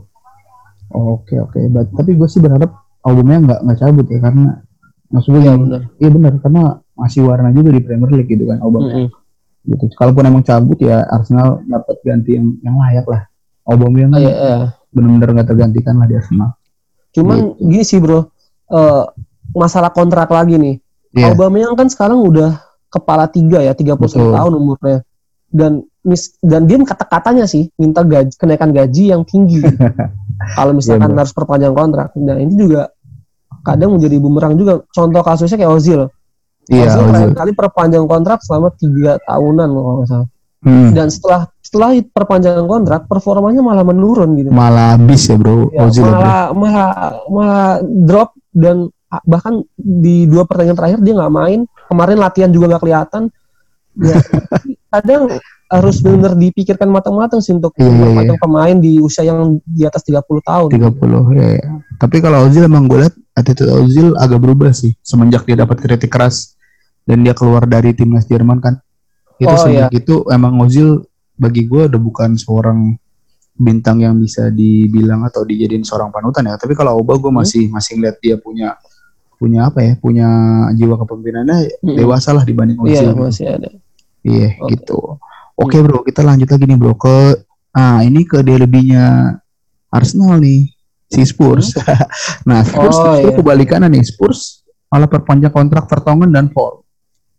[0.92, 1.58] Oke oke.
[1.68, 2.70] But- Tapi gue sih berharap
[3.02, 4.46] albumnya nggak nggak cabut ya karena
[5.08, 5.82] maksudnya Iya yang- benar.
[5.98, 6.62] iya benar karena
[6.94, 9.10] masih warna juga di Premier League gitu kan albumnya Mm-mm.
[9.68, 13.22] gitu kalaupun emang cabut ya Arsenal dapat ganti yang yang layak lah
[13.64, 14.58] albumnya kan Iya, iya.
[14.90, 16.50] benar-benar nggak tergantikan lah di Arsenal
[17.12, 18.24] Cuman gini sih bro,
[18.70, 19.04] eh,
[19.52, 20.80] masalah kontrak lagi nih.
[21.12, 21.32] Iya.
[21.32, 22.56] Aubameyang kan sekarang udah
[22.88, 24.32] kepala tiga ya, 31 Betul.
[24.32, 25.00] tahun umurnya.
[25.52, 29.60] Dan mis dan dia kata-katanya sih minta gaji, kenaikan gaji yang tinggi.
[30.58, 32.16] Kalau misalkan Iya, harus perpanjang kontrak.
[32.16, 32.90] Dan ini juga
[33.62, 34.82] kadang menjadi bumerang juga.
[34.90, 36.02] Contoh kasusnya kayak Ozil.
[36.66, 40.30] iya Ozil terakhir kali perpanjang kontrak selama tiga tahunan kalau nggak salah.
[40.62, 40.94] Hmm.
[40.94, 44.54] Dan setelah setelah perpanjangan kontrak performanya malah menurun gitu.
[44.54, 46.16] malah habis ya bro Ya, Ozil ya, bro.
[46.16, 46.90] malah malah
[47.28, 48.88] malah drop dan
[49.28, 51.60] bahkan di dua pertandingan terakhir dia nggak main.
[51.92, 53.24] Kemarin latihan juga nggak kelihatan.
[54.00, 54.16] Ya
[54.94, 55.28] kadang
[55.72, 60.04] harus benar dipikirkan matang-matang sih untuk Iya, iya, memperpanjang pemain di usia yang di atas
[60.04, 60.70] 30 tahun.
[60.76, 61.68] 30 ya, ya.
[61.96, 64.92] Tapi kalau Ozil emang gue liat attitude Ozil agak berubah sih.
[65.00, 66.60] Semenjak dia dapat kritik keras
[67.08, 68.84] dan dia keluar dari timnas Jerman kan.
[69.40, 71.08] Itu Oh, semenjak itu emang Ozil
[71.40, 73.00] bagi gue udah bukan seorang
[73.56, 76.60] bintang yang bisa dibilang atau dijadiin seorang panutan ya.
[76.60, 78.76] Tapi kalau Oba gue masih masih ngeliat dia punya
[79.42, 80.28] punya apa ya punya
[80.72, 81.98] jiwa kepemimpinannya Mm-mm.
[81.98, 83.18] dewasa lah dibanding iya Ozil.
[83.18, 83.70] masih ada
[84.22, 84.70] Iya Oke.
[84.72, 85.18] gitu.
[85.56, 89.34] Oke bro, kita lanjut lagi nih bro ke ah ini ke derbynya
[89.90, 90.70] Arsenal nih
[91.08, 91.74] si Spurs.
[92.48, 93.08] nah Spurs Hmm?
[93.08, 93.36] Oh, itu iya.
[93.36, 96.86] kebalikannya nih Spurs malah perpanjang kontrak Vertonghen dan Ford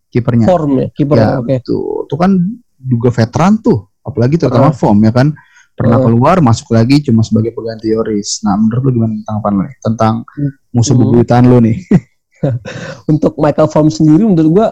[0.09, 0.44] kipernya.
[0.44, 2.35] form ya kiper Ya oke tuh, tuh kan
[2.76, 4.75] juga veteran tuh, apalagi terutama Ah.
[4.75, 5.30] form ya kan
[5.73, 6.05] pernah Ah.
[6.05, 8.40] keluar masuk lagi cuma sebagai pengganti Yoris.
[8.42, 9.73] Nah menurut lu gimana tentang apa nih?
[9.81, 10.14] Tentang
[10.70, 11.01] musuh Hmm.
[11.03, 11.77] bebuyutan lu nih?
[13.07, 14.66] untuk Michael Form sendiri menurut gua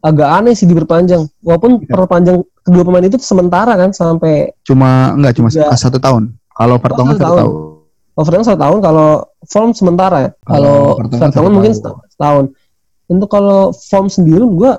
[0.00, 1.88] agak aneh sih diperpanjang walaupun Iya.
[1.90, 5.72] perpanjang kedua pemain itu sementara kan sampai Cuma enggak cuma Tiga.
[5.72, 6.28] satu tahun.
[6.50, 7.38] Kalau Vertonghen satu tahun.
[7.40, 7.54] tahun.
[8.14, 9.08] Overtime satu tahun kalau
[9.44, 10.30] form sementara ya.
[10.40, 11.80] Kalau Kalau Vertonghen Vertonghen mungkin tahun.
[11.82, 12.44] seta- setahun.
[13.06, 14.72] Untuk kalau form sendiri gue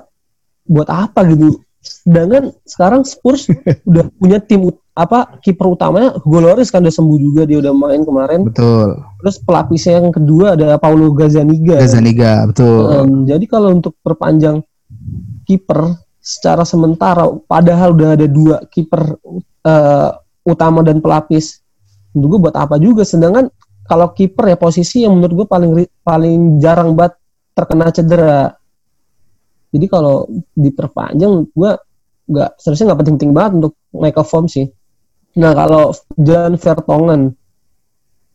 [0.66, 1.58] buat apa gitu.
[1.86, 3.46] Sedangkan sekarang Spurs
[3.88, 8.02] udah punya tim apa kiper utamanya Hugo Lloris kan udah sembuh juga dia udah main
[8.02, 8.48] kemarin.
[8.48, 8.96] Betul.
[9.22, 11.78] Terus pelapisnya yang kedua ada Paulo Gazzaniga.
[11.78, 12.80] Gazaniga, betul.
[12.90, 14.64] Em, jadi kalau untuk perpanjang
[15.46, 19.14] kiper secara sementara padahal udah ada dua kiper
[19.62, 20.10] eh,
[20.42, 21.62] utama dan pelapis
[22.16, 23.46] menurut gue buat apa juga sedangkan
[23.86, 25.70] kalau kiper ya posisi yang menurut gue paling
[26.02, 27.14] paling jarang banget
[27.54, 28.56] terkena cedera
[29.76, 30.24] jadi kalau
[30.56, 31.70] diperpanjang gue
[32.26, 34.66] nggak seharusnya nggak penting-penting banget untuk Michael Form sih.
[35.36, 37.22] Nah kalau Jan Vertonghen.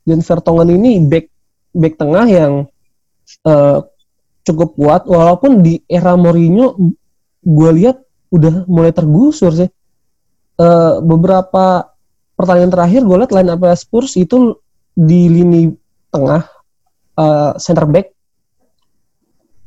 [0.05, 1.25] Jan Vertonghen ini back
[1.73, 2.53] back tengah yang
[3.43, 3.79] eh,
[4.45, 6.77] cukup kuat walaupun di era Mourinho
[7.41, 7.97] gue lihat
[8.31, 9.69] udah mulai tergusur sih.
[10.61, 11.89] Eh, beberapa
[12.37, 14.61] pertandingan terakhir gue lihat line up Spurs itu
[14.93, 15.73] di lini
[16.13, 16.45] tengah
[17.17, 18.20] eh, center back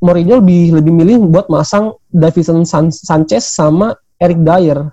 [0.04, 4.84] Mourinho lebih lebih milih buat masang Davison San- Sanchez sama Eric Dyer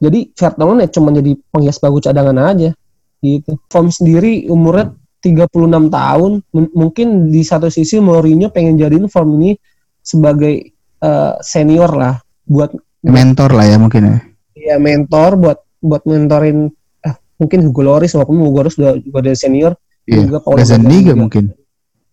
[0.00, 2.72] jadi Vertonghen ya cuma jadi penghias bagu cadangan aja
[3.20, 5.48] gitu Form sendiri umurnya 36
[5.88, 9.56] tahun M- mungkin di satu sisi Mourinho pengen jadiin Form ini
[10.00, 12.72] sebagai eh, senior lah buat
[13.04, 14.16] Mentor lah ya mungkin ya.
[14.56, 16.72] ya mentor buat buat mentorin
[17.04, 19.72] eh, mungkin Hugo Lloris walaupun Hugo Lloris udah juga ada senior
[20.04, 20.28] Iya.
[20.28, 21.48] juga Paulo Gazaniga mungkin.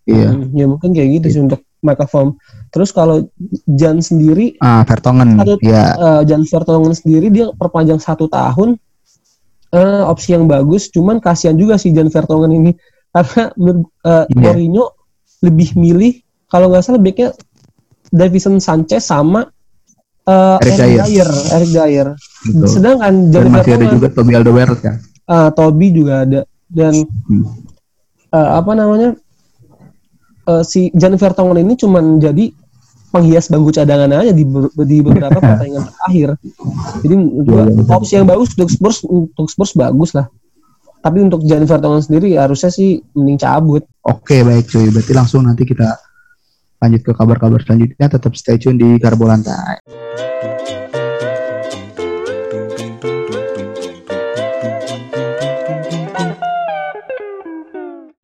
[0.08, 0.32] Iya.
[0.32, 2.30] Hmm, ya mungkin kayak gitu sih untuk Michael Form
[2.70, 3.26] terus kalau
[3.68, 5.36] Jan sendiri Ah, Vertonghen.
[5.36, 8.78] Satu- Ya, eh, Jan Vertonghen sendiri dia perpanjang satu tahun
[9.70, 12.72] eh, opsi yang bagus cuman kasihan juga sih Jan Vertonghen ini
[13.10, 14.26] karena menurut eh.
[14.32, 14.86] Mourinho
[15.42, 16.14] lebih milih
[16.46, 17.34] kalau nggak salah backnya
[18.08, 19.48] Davison Sanchez sama
[20.22, 21.30] eh, Eric Dyer.
[21.52, 22.08] Eric Dyer
[22.46, 22.68] betul.
[22.70, 24.96] sedangkan Jan Dan masih ada juga Toby Alderweireld kan.
[25.26, 26.94] eh, Toby juga ada dan
[27.26, 27.44] Hmm.
[28.30, 29.16] eh, apa namanya
[30.48, 32.50] eh, si Jan Vertonghen ini cuman jadi
[33.12, 34.48] penghias bangku cadangan aja di,
[34.88, 36.30] di beberapa pertandingan terakhir.
[37.04, 40.32] Jadi gua, Iya, opsi yang bagus untuk Spurs untuk Spurs bagus lah.
[41.02, 43.84] Tapi untuk Jan Vertonghen sendiri harusnya sih mending cabut.
[44.06, 44.88] Oke, baik cuy.
[44.94, 45.98] Berarti langsung nanti kita
[46.78, 48.06] lanjut ke kabar-kabar selanjutnya.
[48.06, 49.82] Tetap stay tune di Karbo Lantai.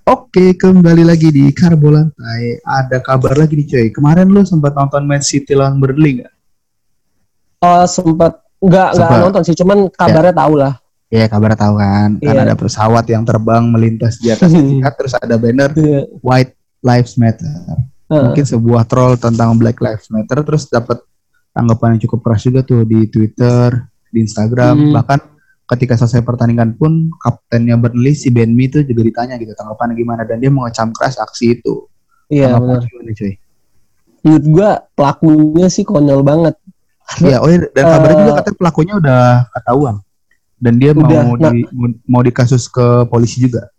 [0.08, 2.64] Oke, kembali lagi di Karbo Lantai.
[2.64, 3.88] Ada kabar lagi nih cuy.
[3.92, 6.34] Kemarin lu sempat nonton Man City lawan Burnley nggak?
[7.60, 10.80] Oh sempat nggak nggak nonton sih, cuman kabarnya tahu lah.
[11.12, 12.10] Iya, kabar tahu kan.
[12.20, 12.40] Kan Iya.
[12.48, 14.48] ada pesawat yang terbang melintas di atas
[15.00, 16.08] terus ada banner Iya.
[16.24, 17.52] White Lives Matter.
[18.08, 18.32] Heeh.
[18.32, 21.04] mungkin sebuah troll tentang Black Lives Matter terus dapat
[21.52, 24.94] tanggapan yang cukup keras juga tuh di Twitter, di Instagram, Hmm.
[24.96, 25.20] bahkan
[25.68, 30.24] ketika selesai pertandingan pun kaptennya Burnley si Ben Mee itu juga ditanya gitu tanggapan gimana
[30.24, 31.88] dan dia mengecam keras aksi itu.
[32.32, 32.84] Iya benar.
[32.88, 33.34] Cuy?
[34.24, 36.56] Menurut gua pelakunya sih konyol banget.
[37.24, 39.24] Iya, oh iya, dan kabarnya uh, juga katanya pelakunya udah
[39.56, 39.96] ketahuan
[40.60, 41.62] dan dia udah, mau nah, di,
[42.04, 43.72] mau dikasus ke polisi juga.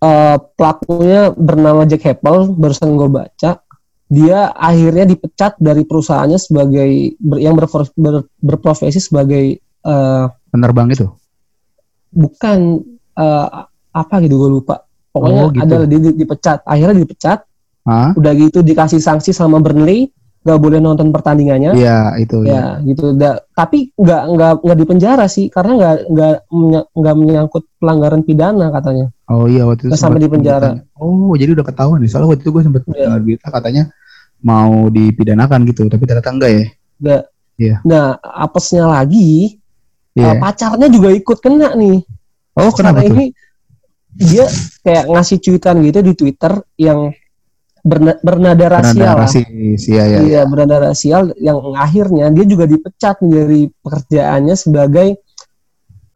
[0.00, 3.64] Uh, pelakunya bernama Jack Heppel barusan gue baca
[4.12, 7.66] dia akhirnya dipecat dari perusahaannya sebagai ber, yang ber,
[7.96, 11.10] ber, berprofesi sebagai uh, penerbang itu
[12.14, 12.86] bukan
[13.18, 15.62] uh, apa gitu gue lupa pokoknya oh, gitu.
[15.66, 17.42] ada di, di, dipecat akhirnya dipecat
[17.84, 18.14] Hah?
[18.14, 20.14] udah gitu dikasih sanksi sama Burnley
[20.44, 21.72] nggak boleh nonton pertandingannya.
[21.72, 22.44] Iya itu.
[22.44, 22.84] Ya, ya.
[22.84, 23.16] gitu.
[23.16, 26.34] Da, tapi nggak nggak nggak dipenjara sih karena nggak nggak
[26.92, 29.08] nggak menyangkut pelanggaran pidana katanya.
[29.24, 29.96] Oh iya waktu itu.
[29.96, 30.84] sampai di penjara.
[31.00, 32.12] Oh jadi udah ketahuan nih.
[32.12, 33.16] Soalnya waktu itu gue sempat ya.
[33.16, 33.88] berita katanya
[34.44, 36.64] mau dipidanakan gitu, tapi ternyata enggak ya.
[37.00, 37.22] Enggak.
[37.56, 37.76] Iya.
[37.88, 39.56] Nah apesnya lagi
[40.14, 40.34] yeah.
[40.34, 42.02] uh, pacarnya juga ikut kena nih.
[42.54, 43.10] Oh, kenapa tuh?
[43.10, 43.24] Ini
[44.14, 44.46] dia
[44.86, 47.10] kayak ngasih cuitan gitu di Twitter yang
[47.84, 50.18] berna bernada rasial bernada rasis, ya, ya.
[50.24, 55.20] Iya, bernada rasial yang akhirnya dia juga dipecat dari pekerjaannya sebagai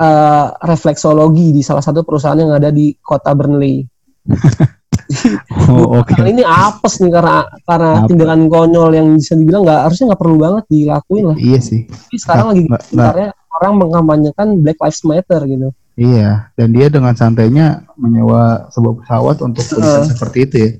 [0.00, 3.84] uh, refleksologi di salah satu perusahaan yang ada di kota Burnley.
[5.68, 6.08] oh, oke.
[6.08, 6.32] Okay.
[6.32, 8.06] Ini apes nih karena karena Apa?
[8.08, 11.36] tindakan konyol yang bisa dibilang nggak harusnya nggak perlu banget dilakuin lah.
[11.36, 11.80] Iya sih.
[11.84, 15.68] Tapi sekarang lagi sebenarnya orang mengkampanyekan Black Lives Matter gitu.
[15.98, 20.70] Iya, dan dia dengan santainya menyewa sebuah pesawat untuk tulisan uh, seperti itu ya.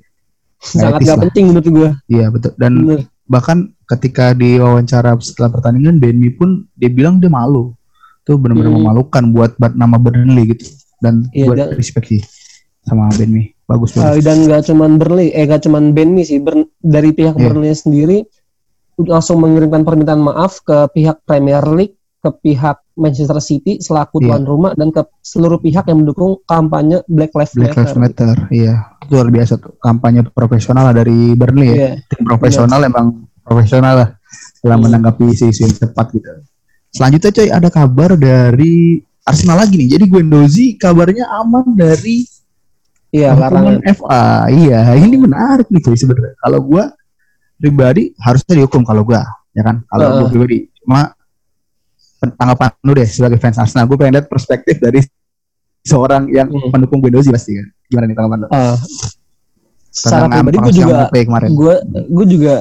[0.62, 1.90] Sangat gak penting menurut gue.
[2.07, 2.54] Iya betul.
[2.54, 3.02] Dan Bener.
[3.26, 7.74] bahkan ketika di wawancara setelah pertandingan Benmi pun dia bilang dia malu.
[8.22, 8.78] Itu benar-benar hmm.
[8.78, 10.70] memalukan buat nama Burnley gitu.
[11.02, 12.22] Dan iya, buat dan, respect sih
[12.87, 13.50] sama Benmi.
[13.66, 14.07] Bagus banget.
[14.07, 16.38] Uh, dan gak cuman Burnley, eh gak cuman Benmi sih.
[16.38, 17.42] Ber, dari pihak yeah.
[17.50, 18.22] Burnley sendiri
[19.02, 21.98] langsung mengirimkan permintaan maaf ke pihak Premier League
[22.29, 24.37] ke pihak Manchester City selaku yeah.
[24.37, 27.81] tuan rumah dan ke seluruh pihak yang mendukung kampanye Black Lives Black Matter.
[27.88, 28.75] Lives Matter, iya.
[29.09, 31.73] Luar biasa tuh kampanye profesional lah dari Burnley yeah.
[31.73, 31.81] ya.
[31.81, 31.91] Iya.
[32.12, 32.91] Tim profesional yeah.
[32.93, 33.07] emang
[33.41, 34.09] profesional lah
[34.61, 34.85] dalam yeah.
[34.85, 36.29] menanggapi isu-isu yang tepat gitu.
[36.93, 39.88] Selanjutnya coy ada kabar dari Arsenal lagi nih.
[39.97, 42.25] Jadi Guendouzi kabarnya aman dari
[43.09, 44.53] Iya, larangan FA.
[44.53, 46.37] Iya, ini menarik nih coy sebenarnya.
[46.45, 46.93] Kalau gua
[47.57, 49.25] pribadi harusnya dihukum kalau gua,
[49.57, 49.81] ya kan?
[49.88, 50.12] Kalau uh.
[50.21, 50.69] gua pribadi.
[50.85, 51.17] Cuma
[52.18, 53.87] tanggapan lu deh sebagai fans Arsenal.
[53.87, 55.00] Gue pengen lihat perspektif dari
[55.87, 56.74] seorang yang hmm.
[56.74, 57.66] pendukung Guendouzi pasti kan.
[57.88, 58.46] Gimana nih tanggapan lu?
[58.50, 58.76] Uh,
[59.88, 60.98] secara pribadi gue juga
[61.48, 61.74] gue
[62.07, 62.54] gue juga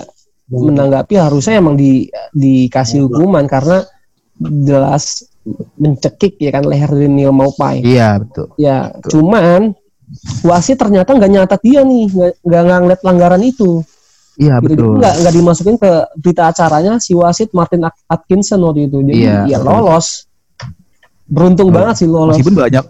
[0.47, 3.83] menanggapi harusnya emang di dikasih hukuman karena
[4.39, 5.27] jelas
[5.75, 7.83] mencekik ya kan leher dari Neil Maupai.
[7.83, 8.47] Iya betul.
[8.59, 9.09] Ya betul.
[9.19, 9.75] cuman
[10.47, 13.83] wasit ternyata nggak nyatat dia nih nggak nggak ngeliat pelanggaran itu.
[14.37, 14.77] Iya gitu.
[14.77, 14.93] betul.
[15.01, 19.01] Nggak nggak dimasukin ke berita acaranya si wasit Martin Atkinson waktu itu.
[19.01, 20.29] Jadi iya, ya lolos.
[21.27, 22.37] Beruntung oh, banget sih lolos.
[22.37, 22.85] Meskipun banyak.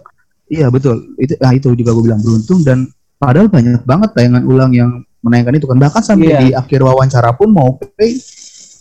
[0.48, 1.16] Iya betul.
[1.16, 4.90] Itu nah itu juga gue bilang beruntung dan padahal banyak banget tayangan ulang yang
[5.24, 6.40] menayangkan itu kan bahkan sampai yeah.
[6.40, 7.74] di akhir wawancara pun mau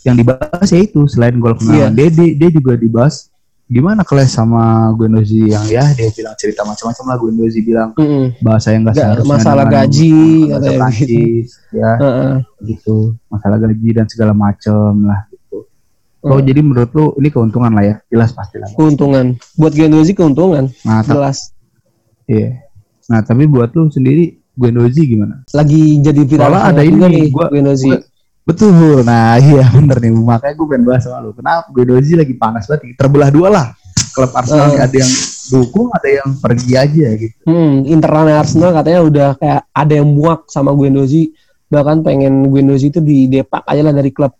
[0.05, 2.09] yang dibahas ya itu selain gol kemenangan yeah.
[2.13, 3.33] dia, dia juga dibahas
[3.67, 8.25] gimana kelas sama Guendouzi yang ya dia bilang cerita macam-macam lah Guendouzi bilang mm -hmm.
[8.39, 10.15] bahasa yang gak seharusnya masalah gaji
[10.55, 11.51] atau gitu.
[11.75, 12.33] ya uh -uh.
[12.63, 12.97] gitu.
[13.27, 15.67] Masalah gaji dan segala macam lah gitu.
[16.23, 16.31] Uh.
[16.31, 17.95] oh jadi menurut lu ini keuntungan lah ya?
[18.07, 18.71] Jelas pasti lah.
[18.71, 19.35] Keuntungan.
[19.59, 20.71] Buat Guendouzi keuntungan.
[20.87, 21.51] Nah, jelas.
[22.23, 22.63] Iya.
[23.11, 25.43] Nah tapi buat lu sendiri Guendouzi gimana?
[25.51, 27.91] Lagi jadi viral ada ini nih gua, Guendouzi.
[27.91, 27.99] gua,
[28.47, 29.03] Betul.
[29.03, 30.11] Nah, iya bener nih.
[30.15, 31.35] Makanya gue pengen bahas sama lu.
[31.35, 32.95] Kenapa Guendouzi lagi panas banget?
[32.95, 33.67] Terbelah dua lah.
[34.15, 34.81] Klub Arsenal uh.
[34.81, 35.13] ada yang
[35.51, 37.35] dukung, ada yang pergi aja gitu.
[37.45, 41.35] Hmm, internalnya Arsenal katanya udah kayak ada yang muak sama Guendouzi.
[41.67, 44.31] Bahkan pengen Guendouzi itu di depak aja lah dari klub.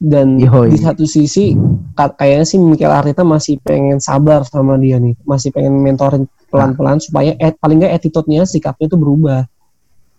[0.00, 0.72] Dan Yoi.
[0.72, 1.52] di satu sisi
[1.92, 5.12] kayaknya sih Mikel Arteta masih pengen sabar sama dia nih.
[5.28, 7.04] Masih pengen mentorin pelan-pelan nah.
[7.04, 9.44] supaya eh, paling nggak attitude-nya, sikapnya itu berubah.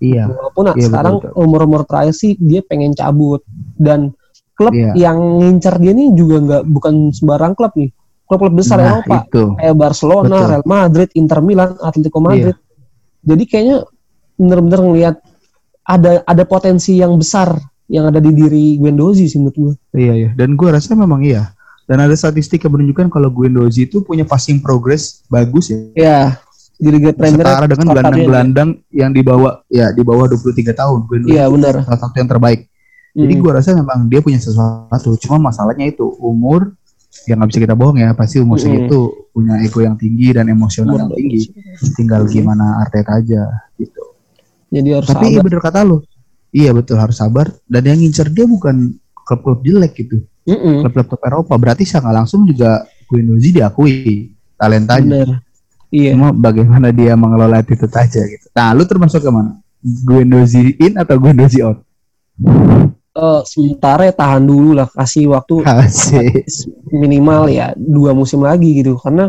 [0.01, 0.33] Iya.
[0.33, 3.45] Walaupun iya, sekarang umur-umur terakhir sih dia pengen cabut
[3.77, 4.09] dan
[4.57, 4.97] klub iya.
[4.97, 7.93] yang ngincar dia nih juga nggak bukan sembarang klub nih.
[8.25, 9.43] Klub-klub besar nah, Eropa itu.
[9.59, 10.49] kayak Barcelona, Betul.
[10.49, 12.25] Real Madrid, Inter Milan, Atletico iya.
[12.25, 12.57] Madrid.
[12.57, 12.67] Iya.
[13.21, 13.77] Jadi kayaknya
[14.41, 15.15] bener-bener ngelihat
[15.85, 17.53] ada ada potensi yang besar
[17.91, 19.73] yang ada di diri Guendouzi sih menurut gue.
[20.01, 21.53] Iya iya dan gue rasa memang iya.
[21.85, 25.79] Dan ada statistik yang menunjukkan kalau Guendouzi itu punya passing progress bagus ya.
[25.93, 26.19] Iya
[26.81, 30.99] di Liga Premier setara dengan gelandang-gelandang yang dibawa ya di bawah 23 tahun.
[31.29, 31.85] Iya benar.
[31.85, 32.65] Salah satu yang terbaik.
[33.13, 33.21] Hmm.
[33.21, 35.13] Jadi gua rasa memang dia punya sesuatu.
[35.21, 36.73] Cuma masalahnya itu umur
[37.29, 38.65] yang nggak bisa kita bohong ya pasti umur hmm.
[38.65, 41.53] segitu punya ego yang tinggi dan emosional yang tinggi.
[41.93, 43.45] Tinggal gimana Arteta aja
[43.77, 44.01] gitu.
[44.73, 45.43] Jadi harus Tapi sabar.
[45.45, 45.97] bener kata lu.
[46.51, 50.25] Iya betul harus sabar dan yang ngincer dia bukan klub-klub jelek gitu.
[50.49, 50.77] Mm -mm.
[50.89, 55.29] Klub-klub Eropa berarti secara langsung juga Guendouzi diakui talentanya.
[55.29, 55.50] Bener.
[55.91, 56.15] Iya.
[56.15, 58.45] Cuma bagaimana dia mengelola itu aja gitu.
[58.51, 59.59] Nah, lu termasuk ke mana?
[59.83, 61.83] Guendouzi in atau Guendouzi out?
[63.11, 66.47] Eh, sementara ya tahan dulu lah kasih waktu Asik.
[66.89, 69.27] minimal ya dua musim lagi gitu karena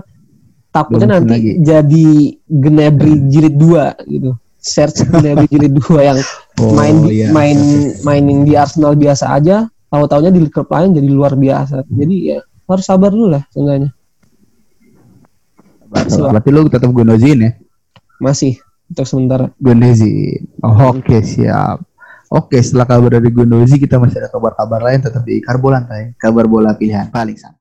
[0.70, 1.50] takutnya Dua nanti lagi.
[1.60, 2.06] jadi
[2.46, 6.18] Gnabry jilid 2 gitu Serge Gnabry jilid 2 yang
[6.62, 7.32] Oh, main di- iya.
[7.34, 7.58] main
[8.04, 12.84] mainin di Arsenal biasa aja tahu-taunya di klub lain jadi luar biasa jadi ya harus
[12.86, 13.90] sabar dulu lah seenggaknya
[15.92, 17.52] Berarti lu tetap Guendouzi in ya?
[18.22, 20.38] masih untuk sementara Guendouzi.
[20.62, 21.82] Oh, Oke, siap.
[22.32, 26.48] Oke, setelah kabar dari Guendouzi kita masih ada kabar-kabar lain tetap di Karbo Lantai, kabar
[26.48, 27.60] bola pilihan paling santai.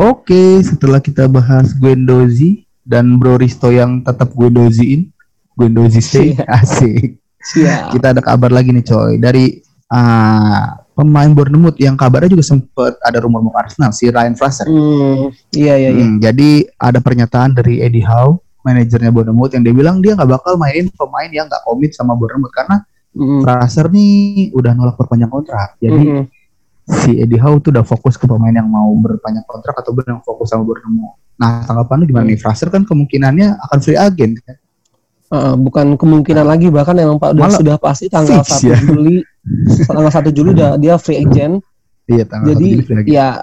[0.00, 5.12] Oke, setelah kita bahas Guendouzi dan Bro Risto yang tetap Guendouziin,
[5.54, 7.19] Guendouzi stay, asik.
[7.40, 9.58] Siap Kita ada kabar lagi nih coy dari
[9.90, 14.68] ah, pemain Bournemouth yang kabarnya juga sempat ada rumor mau Arsenal si Ryan Fraser.
[14.68, 19.74] Hmm, iya iya iya Hmm, jadi ada pernyataan dari Eddie Howe, manajernya Bournemouth yang dia
[19.74, 24.54] bilang dia nggak bakal mainin pemain yang nggak komit sama Bournemouth karena Mm, Fraser nih
[24.54, 25.74] udah nolak perpanjang kontrak.
[25.82, 26.24] Jadi mm,
[27.02, 30.54] si Eddie Howe tuh udah fokus ke pemain yang mau berpanjang kontrak atau yang fokus
[30.54, 31.18] sama Bournemouth.
[31.34, 32.38] Nah tanggapan lu gimana nih?
[32.38, 34.56] Fraser kan kemungkinannya akan free agent kan?
[35.30, 38.76] Uh, bukan kemungkinan lagi bahkan yang pak udah Malah sudah pasti tanggal fix 1 ya.
[38.82, 39.16] Juli.
[39.86, 41.62] Tanggal 1 Juli udah dia free agent.
[42.10, 42.70] Iya tanggal Jadi
[43.06, 43.40] ya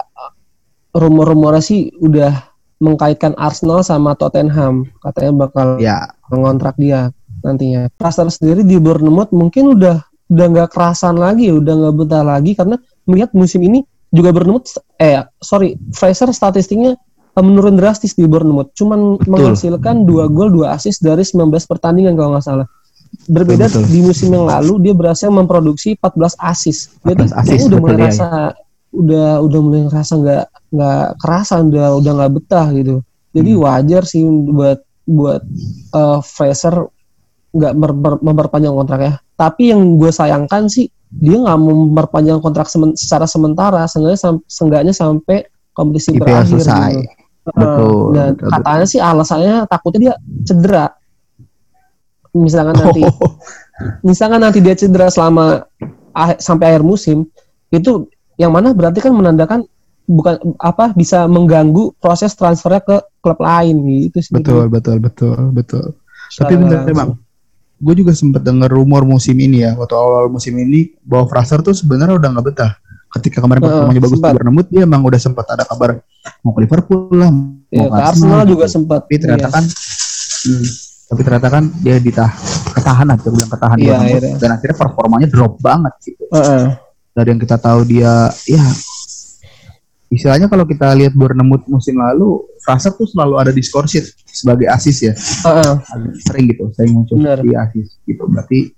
[0.92, 2.32] rumor-rumornya sih udah
[2.78, 4.86] mengkaitkan Arsenal sama Tottenham.
[5.02, 6.12] Katanya bakal ya.
[6.30, 7.10] mengontrak dia
[7.42, 7.90] nantinya.
[7.98, 12.76] Fraser sendiri di Bournemouth mungkin udah udah nggak kerasan lagi, udah nggak betah lagi karena
[13.08, 16.96] melihat musim ini juga Bournemouth eh sorry Fraser statistiknya
[17.40, 18.74] menurun drastis di Bournemouth.
[18.74, 22.68] Cuman menghasilkan dua gol, dua assist dari 19 pertandingan kalau nggak salah.
[23.28, 23.94] Berbeda Betul, betul.
[23.94, 26.98] di musim yang lalu dia berhasil memproduksi 14 assist.
[27.02, 28.28] Jadi 14 assist, udah mulai betul, iya, rasa
[28.88, 32.96] udah udah mulai ngerasa nggak nggak kerasan udah udah nggak betah gitu.
[33.32, 33.62] Jadi Hmm.
[33.64, 35.42] wajar sih buat buat
[35.94, 36.76] eh, Fraser
[37.54, 37.74] nggak
[38.22, 39.14] memperpanjang kontraknya.
[39.38, 44.44] Tapi yang gue sayangkan sih dia nggak mau memperpanjang kontrak semen- secara sementara, seenggaknya sam-
[44.44, 46.92] seenggaknya sampai kompetisi IPL selesai.
[46.92, 47.17] gitu.
[47.54, 50.86] Betul, Dan betul, katanya sih alasannya takutnya dia cedera.
[52.36, 53.32] Misalkan nanti, Oh,
[54.02, 55.64] misalkan nanti dia cedera selama
[56.12, 57.30] ah- sampai akhir musim,
[57.70, 59.66] itu yang mana berarti kan menandakan
[60.08, 63.76] bukan apa bisa mengganggu proses transfernya ke klub lain
[64.08, 64.34] gitu sih.
[64.34, 65.86] betul betul betul betul.
[66.32, 66.96] Secara Tapi langsung.
[66.96, 67.12] bang,
[67.78, 71.76] gue juga sempat dengar rumor musim ini ya, waktu awal musim ini bahwa Fraser tuh
[71.76, 72.74] sebenarnya udah nggak betah.
[73.08, 74.34] Ketika kemarin performanya bagus di.
[74.36, 76.04] Bournemouth, dia emang udah sempat ada kabar
[76.42, 77.32] mau ke Liverpool lah,
[77.68, 79.04] Ya, mau ke Arsenal juga sempat.
[79.04, 79.56] Tapi ternyata Iya.
[79.56, 79.64] kan,
[80.44, 80.66] hmm,
[81.08, 82.32] tapi ternyata kan dia ditah
[82.74, 84.12] ketahan aja, bilang ketahan Iya, Bournemouth.
[84.12, 84.36] akhirnya.
[84.38, 86.24] dan akhirnya performanya drop banget gitu.
[86.30, 86.66] Heeh.
[87.12, 88.14] Dari yang kita tahu dia,
[88.46, 88.64] ya
[90.08, 94.68] istilahnya kalau kita lihat Bournemouth musim lalu, Fraser tuh selalu ada di score sheet sebagai
[94.68, 95.14] asis ya.
[95.16, 95.74] Heeh.
[96.24, 97.40] sering gitu sering muncul Bener.
[97.40, 98.72] di asis gitu berarti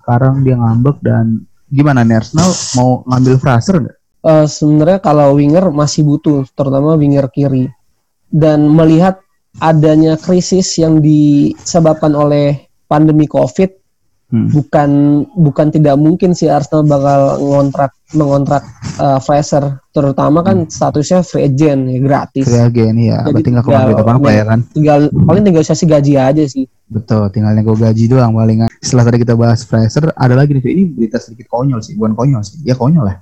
[0.00, 3.96] sekarang dia ngambek dan gimana nih Arsenal mau ngambil Fraser nggak?
[4.24, 7.68] Eh, sebenarnya kalau winger masih butuh, terutama winger kiri.
[8.32, 9.20] Dan melihat
[9.60, 13.83] adanya krisis yang disebabkan oleh pandemi COVID,
[14.24, 14.48] Hmm.
[14.50, 14.90] bukan
[15.36, 18.64] bukan tidak mungkin sih Arsenal bakal ngontrak mengontrak
[18.96, 22.48] eh, Fraser, terutama kan statusnya free agent ya gratis.
[22.48, 24.58] Free agent ya, Jadi berarti nggak tinggal- keluar apa apa ya kan?
[24.72, 26.64] Tinggal paling negosiasi gaji aja sih.
[26.88, 28.72] Betul, tinggal nego gaji doang palingan.
[28.80, 32.42] Setelah tadi kita bahas Fraser, ada lagi nih ini berita sedikit konyol sih, bukan konyol
[32.42, 33.20] sih, ya konyol lah.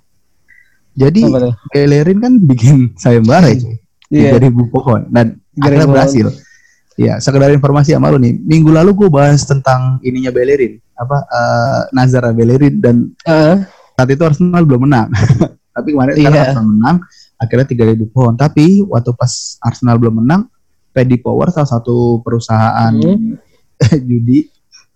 [0.93, 1.55] Jadi Apa tuh?
[1.73, 3.77] Bellerin kan bikin sayembara ya, cuy.
[4.13, 4.37] Iya.
[4.37, 6.35] 3000 pohon dan 3.000 akhirnya pohon.
[6.95, 8.37] Ya, sekedar informasi sama lu nih.
[8.37, 13.65] Minggu lalu gue bahas tentang ininya Bellerin, apa eh, Nazar Bellerin dan Heeh.
[13.93, 15.09] saat itu Arsenal belum menang.
[15.77, 16.25] Tapi kemarin Iya.
[16.29, 16.97] karena Arsenal menang,
[17.37, 18.35] akhirnya 3000 pohon.
[18.37, 20.53] Tapi waktu pas Arsenal belum menang,
[20.93, 23.41] Paddy Power salah satu perusahaan Hmm.
[24.09, 24.53] judi,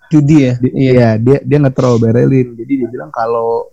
[0.07, 0.53] judi ya.
[0.61, 0.93] di- Iya.
[0.93, 2.53] ya, dia dia nge-troll Berlin.
[2.55, 3.73] Jadi dia bilang kalau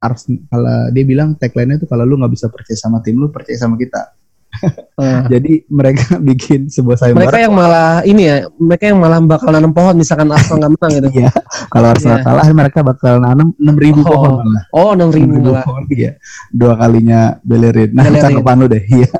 [0.00, 3.54] Arsenal kalau dia bilang tagline-nya itu kalau lu nggak bisa percaya sama tim lu, percaya
[3.54, 4.16] sama kita.
[5.32, 7.24] Jadi mereka bikin sebuah sayembara.
[7.24, 10.92] mereka yang malah ini ya, mereka yang malah bakal nanam pohon misalkan Arsenal nggak menang
[10.92, 11.08] gitu.
[11.20, 11.30] Iya,
[11.68, 12.24] kalau Arsenal Iya.
[12.26, 14.04] kalah mereka bakal nanam 6000 Oh.
[14.04, 14.64] pohon malah.
[14.70, 15.64] Oh, enam ribu 6000 lah.
[15.64, 16.12] pohon iya.
[16.50, 17.90] Dua kalinya Bellerin.
[17.92, 18.82] Nah, tanggapan lu deh.
[18.82, 19.10] Iya.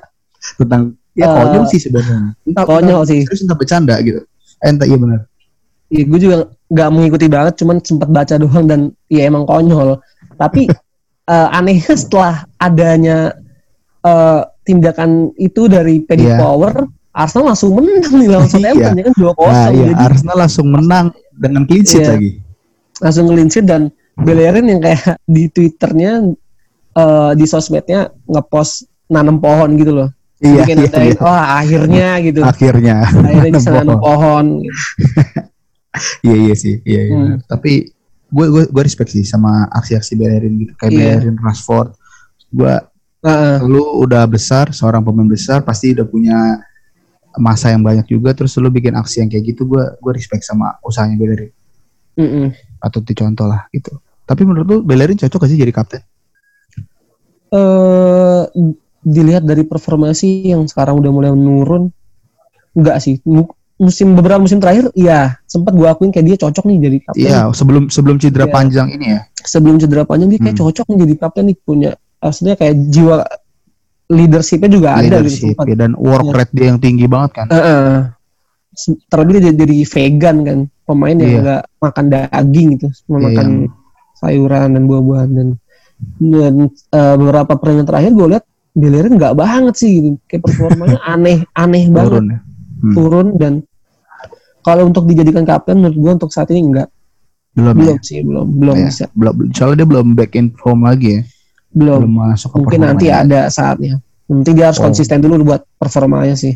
[0.56, 2.32] Tentang ya Eh, konyol sih sebenarnya.
[2.42, 3.20] Entah Konyol sih.
[3.24, 4.20] Terus entah bercanda gitu.
[4.58, 5.20] Entah iya benar.
[5.90, 6.36] Iya, gue juga
[6.70, 9.98] nggak mengikuti banget, cuman sempat baca doang dan ya emang konyol.
[10.36, 10.70] Tapi
[11.26, 13.34] eh, anehnya setelah adanya
[14.00, 14.40] eh,
[14.70, 16.38] tindakan itu dari Paddy Iya.
[16.38, 20.66] Power, Arsenal langsung menang nih lawan Southampton ya kan 2-0 Nah, iya, jadi Arsenal langsung
[20.68, 22.10] menang dengan clean sheet Iya.
[22.14, 22.30] lagi.
[22.96, 23.82] langsung clean sheet dan
[24.14, 26.12] Bellerin yang kayak di twitternya
[26.92, 31.16] eh, di sosmednya ngepost nanam pohon gitu loh Iya, Mungkin iya, iya.
[31.18, 33.04] wah akhirnya gitu Akhirnya.
[33.04, 34.46] akhirnya bisa nanam Pohon.
[34.58, 34.72] gitu.
[36.22, 37.00] Iya iya sih, iya.
[37.02, 37.14] iya.
[37.14, 37.36] Hmm.
[37.44, 37.92] Tapi
[38.26, 40.98] gue gue gue respect sih sama aksi-aksi Bellerin gitu, kayak Iya.
[41.18, 41.92] Bellerin, Rashford.
[42.48, 42.72] Gue
[43.20, 43.60] Heeh.
[43.68, 46.38] lu udah besar, seorang pemain besar pasti udah punya
[47.36, 48.32] masa yang banyak juga.
[48.32, 51.52] Terus lu bikin aksi yang kayak gitu, gue gue respect sama usahanya Bellerin.
[52.16, 52.46] Mm-mm.
[52.80, 53.92] Atau dicontoh lah gitu.
[54.24, 56.02] Tapi menurut lu Bellerin cocok gak sih jadi kapten?
[57.50, 58.42] eh
[59.02, 61.90] dilihat dari performasi yang sekarang udah mulai menurun
[62.70, 66.78] enggak sih Mu- musim beberapa musim terakhir iya sempat gua akuin kayak dia cocok nih
[66.78, 68.54] jadi kapten Iya, sebelum sebelum cedera Iya.
[68.54, 69.20] panjang ini ya.
[69.34, 70.62] sebelum cedera panjang dia kayak Hmm.
[70.62, 73.24] cocok nih jadi kapten nih punya maksudnya kayak jiwa
[74.06, 76.34] leadershipnya juga ada gitu sempat ya, dan work Iya.
[76.34, 77.46] rate dia yang tinggi banget kan.
[77.48, 77.90] Heeh.
[78.70, 81.40] Se- terlebih dia jadi vegan kan pemain yang Iya.
[81.40, 83.72] nggak makan daging gitu cuma Iya, makan yang-
[84.14, 85.48] sayuran dan buah-buahan dan
[86.18, 91.38] dan eh, beberapa pertandingan terakhir gue lihat Bellerin nggak banget sih gitu kayak performanya aneh
[91.52, 92.38] aneh banget Turun ya.
[92.80, 92.94] Hmm.
[92.94, 93.52] turun dan
[94.60, 96.88] kalau untuk dijadikan kapten menurut gue untuk saat ini enggak
[97.50, 98.00] Belum, belum ya.
[98.00, 98.86] sih belum belum Iya.
[98.86, 101.22] bisa Belum, soalnya dia belum back in form lagi ya.
[101.70, 103.40] Belum, Belum masuk ke mungkin nanti performanya.
[103.40, 103.94] ada saatnya
[104.26, 104.86] nanti dia harus Oh.
[104.86, 106.54] konsisten dulu buat performanya sih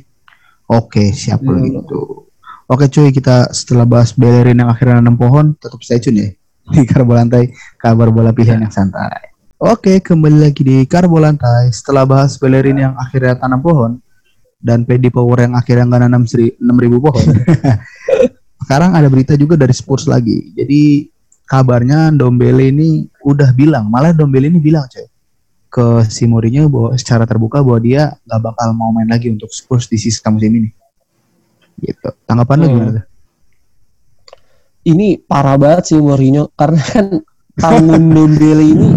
[0.64, 1.76] Oke, siap kalau Iya.
[1.78, 2.00] gitu.
[2.64, 6.28] Oke cuy, kita setelah bahas Bellerin yang akhirnya nanam pohon, tetap stay tune ya.
[6.64, 9.28] Di Karbolantai, kabar bola pilihan yang santai.
[9.60, 11.68] Oke, kembali lagi di Karbolantai.
[11.68, 14.00] Setelah bahas Bellerin yang akhirnya tanam pohon,
[14.56, 17.20] dan Pedi Power yang akhirnya nggak nanam seri, 6000 pohon.
[18.64, 20.56] Sekarang ada berita juga dari Spurs lagi.
[20.56, 21.12] Jadi
[21.44, 25.08] kabarnya Dombele ini udah bilang, malah Dombele ini bilang coy
[25.66, 29.88] ke si Mourinho bahwa secara terbuka bahwa dia nggak bakal mau main lagi untuk Spurs
[29.88, 30.70] di sisa musim ini.
[31.76, 32.08] Gitu.
[32.24, 32.72] Tanggapan lu Hmm.
[32.72, 32.92] gimana?
[32.94, 33.04] tuh?
[34.84, 37.06] ini parah banget sih Mourinho karena kan
[37.56, 37.84] tahun
[38.14, 38.88] Dombele ini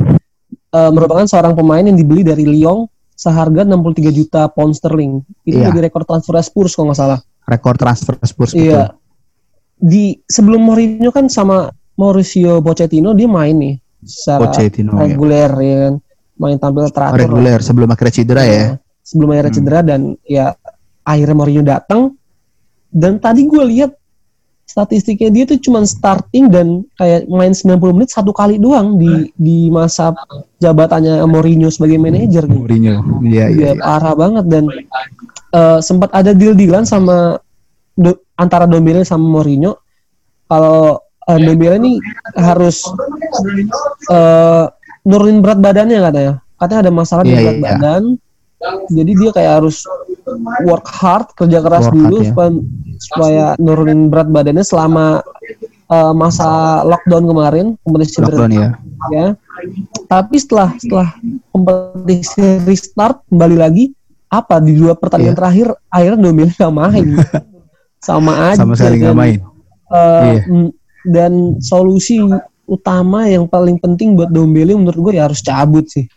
[0.70, 2.86] eh, merupakan seorang pemain yang dibeli dari Lyon
[3.16, 5.24] seharga 63 juta pound sterling.
[5.42, 5.72] Itu Iya.
[5.72, 7.20] jadi rekor transfer Spurs kalau nggak salah.
[7.48, 8.94] Rekor transfer Spurs Iya.
[9.74, 13.76] Di sebelum Mourinho kan sama Mauricio Pochettino dia main nih
[14.08, 15.00] secara Pochettino ya.
[15.06, 15.94] reguler ya kan.
[16.38, 17.18] Main tampil teratur.
[17.20, 18.64] Reguler sebelum akhirnya cedera ya.
[18.74, 19.60] Nah, Sebelum akhirnya Hmm.
[19.60, 20.46] cedera dan ya
[21.02, 22.02] akhirnya Mourinho datang
[22.90, 23.92] dan tadi gue lihat
[24.64, 29.72] statistiknya dia tuh cuman starting dan kayak main 90 menit satu kali doang di di
[29.72, 30.12] masa
[30.58, 32.60] jabatannya Mourinho sebagai manajer gitu.
[32.60, 33.00] Mourinho.
[33.24, 33.48] Iya iya.
[33.48, 33.82] Iya, iya.
[33.82, 34.64] parah banget dan
[35.54, 37.40] eh, sempat ada deal-dealan sama
[37.94, 39.80] Do- antara Dombele sama Mourinho
[40.46, 41.94] kalau eh, Dombele ini
[42.34, 42.84] harus
[44.08, 44.64] eh,
[45.04, 46.34] nurunin berat badannya katanya.
[46.58, 47.70] Katanya ada masalah di Iya, berat iya, iya.
[47.78, 48.04] badan.
[48.90, 49.86] Jadi dia kayak harus
[50.66, 52.30] work hard, kerja keras Work dulu hard, ya.
[52.34, 52.50] supaya,
[52.98, 55.22] supaya nurunin berat badannya selama
[55.88, 58.70] eh, masa lockdown kemarin, kompetisi Lockdown ya.
[59.14, 59.28] ya.
[60.08, 61.10] Tapi setelah setelah
[61.52, 63.86] kompetisi restart kembali lagi
[64.28, 65.40] apa di dua pertandingan Iya.
[65.40, 67.08] terakhir akhirnya Dombele nggak main.
[68.08, 68.60] Sama aja.
[68.60, 69.40] Sama sekali nggak dan, main.
[69.88, 70.42] eh, Iya.
[71.06, 72.18] Dan solusi
[72.66, 76.08] utama yang paling penting buat Dombele menurut gue ya harus cabut sih.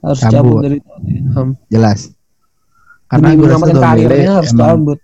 [0.00, 0.60] Harus cabut, Cabut.
[0.64, 1.48] dari Tottenham.
[1.68, 2.00] Jelas.
[3.06, 4.98] Karena gue rasa Dombele harus emang cabut.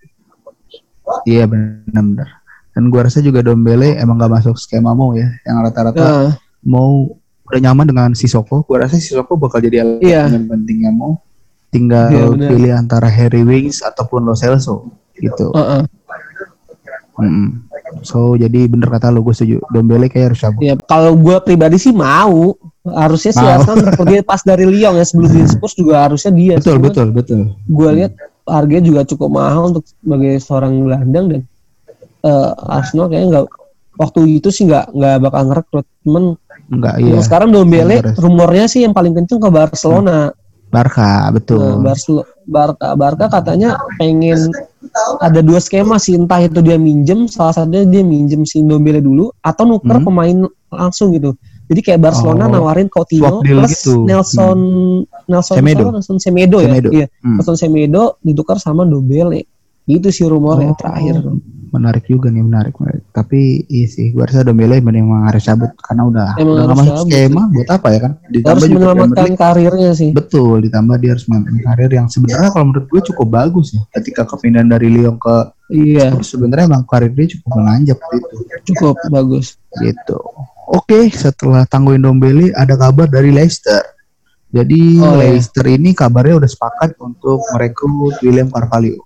[1.23, 2.29] iya benar-benar.
[2.71, 7.09] Dan gue rasa juga Dombele emang gak masuk skema mau ya, yang rata-rata Nah, mau
[7.47, 8.63] udah nyaman dengan Sisoko.
[8.63, 10.27] Gue rasa Sisoko bakal jadi Iya.
[10.29, 11.19] elemen pentingnya mau.
[11.67, 12.47] Tinggal Iya, benar.
[12.47, 15.51] pilih antara Harry Wings ataupun Lo Celso gitu.
[17.17, 17.25] Uh-uh.
[17.25, 17.47] Mm-mm.
[18.05, 19.57] So jadi bener kata lo gue setuju.
[19.73, 20.61] Dombele kayak harus cabut.
[20.61, 22.53] Ya kalau gue pribadi sih mau.
[22.87, 23.51] Harusnya sih Mau.
[23.59, 26.55] Arsenal dia pas dari Lyon ya sebelum di Spurs juga harusnya dia.
[26.55, 27.39] Betul Cuman betul betul.
[27.67, 28.15] Gue lihat
[28.47, 31.41] harganya juga cukup mahal untuk sebagai seorang gelandang dan
[32.23, 33.45] eh, Arsenal kayaknya nggak
[33.99, 35.87] waktu itu sih nggak nggak bakal ngerekrut.
[36.07, 36.23] Cuman
[36.67, 37.19] Enggak iya.
[37.23, 38.19] sekarang Dombele Beres.
[38.19, 40.31] rumornya sih yang paling kenceng ke Barcelona.
[40.67, 41.79] Barca betul.
[41.79, 44.49] Nah, Barcelo- Barca Barca katanya pengen
[45.19, 49.29] ada dua skema sih entah itu dia minjem salah satunya dia minjem si Dombele dulu
[49.37, 50.05] atau nuker Hmm.
[50.05, 50.37] pemain
[50.69, 51.35] langsung gitu.
[51.67, 54.07] Jadi kayak Barcelona Oh, nawarin Coutinho plus gitu.
[54.07, 54.59] Nelson
[55.27, 55.83] Nelson Semedo.
[55.91, 56.89] Nelson Semedo, Semedo.
[56.89, 57.03] ya.
[57.03, 57.35] Iya, Hmm.
[57.35, 59.43] Nelson Semedo ditukar sama Dombele.
[59.87, 60.77] Itu sih rumornya Oh.
[60.77, 61.23] terakhir.
[61.67, 63.03] Menarik juga nih menarik, menarik.
[63.11, 66.95] Tapi iya sih, gue rasa Dombele memang harus cabut karena udah Emang udah harus masuk
[67.07, 68.11] skema buat apa ya kan?
[68.25, 70.09] Ditambah Harus juga menyelamatkan karirnya sih.
[70.15, 73.81] Betul, ditambah dia harus menyelamatkan karir yang sebenarnya kalau menurut gue cukup bagus ya.
[73.93, 75.35] Ketika kepindahan dari Lyon ke
[75.67, 78.35] Iya, sebenarnya emang karir dia cukup menanjak gitu.
[78.71, 79.59] cukup bagus.
[79.77, 80.17] Gitu.
[80.67, 83.83] Oke, setelah tangguhin Dombele ada kabar dari Leicester.
[84.47, 85.35] Jadi Oh, iya.
[85.35, 89.03] Leicester ini kabarnya udah sepakat untuk merekrut William Carvalho.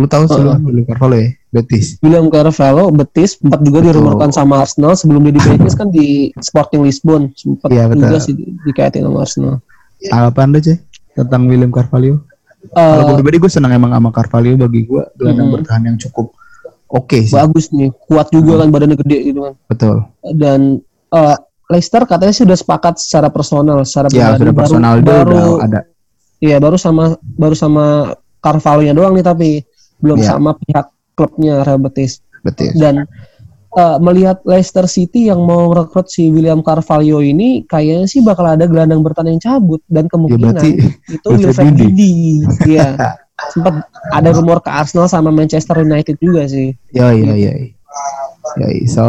[0.00, 1.28] Lu tahu sebelum William Carvalho ya?
[1.50, 2.00] Betis.
[2.00, 6.80] William Carvalho Betis sempat juga dirumorkan sama Arsenal sebelum dia di Betis kan di Sporting
[6.80, 8.06] Lisbon sempat Iya, betul.
[8.06, 9.54] juga sih di- dikaitin sama Arsenal.
[10.00, 10.76] Tanggapan lu cuy
[11.12, 12.24] tentang William Carvalho?
[12.66, 15.56] Kalau gue Eh, pribadi gue senang emang sama Carvalho bagi gue gelandang Mm-mm.
[15.58, 16.32] bertahan yang cukup
[16.88, 17.30] oke sih.
[17.30, 19.54] bagus nih, kuat juga kan badannya gede gitu kan.
[19.66, 19.96] Betul.
[20.34, 20.60] Dan
[21.10, 21.36] eh,
[21.66, 25.46] Leicester katanya sih udah sepakat secara personal, secara Ya sudah Baru- personal dia baru, udah
[25.62, 25.80] ada.
[26.36, 27.84] Iya baru sama baru sama
[28.40, 29.60] Carvalho-nya doang nih tapi
[30.00, 30.28] belum Iya.
[30.32, 32.20] sama pihak klubnya Real Betis.
[32.40, 32.72] Betis.
[32.72, 33.04] Dan
[33.70, 38.66] eh, melihat Leicester City yang mau merekrut si William Carvalho ini kayaknya sih bakal ada
[38.66, 40.70] gelandang bertahan yang cabut dan Ya kemungkinan berarti
[41.06, 41.74] itu Wilfred.
[41.76, 42.12] Didi.
[42.72, 42.88] Iya.
[43.52, 46.76] Sempat ada rumor ke Arsenal sama Manchester United juga sih.
[46.90, 47.52] ya ya ya.
[48.58, 49.04] Ya, so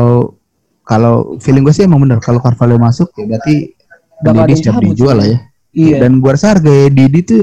[0.84, 3.74] kalau feeling gue sih emang bener kalau Carvalho masuk ya berarti
[4.22, 5.40] Bakal Didi siap dijual lah ya.
[5.74, 5.98] Iya.
[6.06, 7.42] Dan gua rasa harga Didi tuh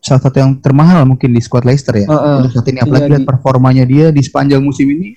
[0.00, 2.06] salah satu yang termahal mungkin di squad Leicester ya.
[2.06, 2.36] Heeh.
[2.40, 5.12] Untuk saat ini apalagi Jadi- lihat performanya dia di sepanjang musim ini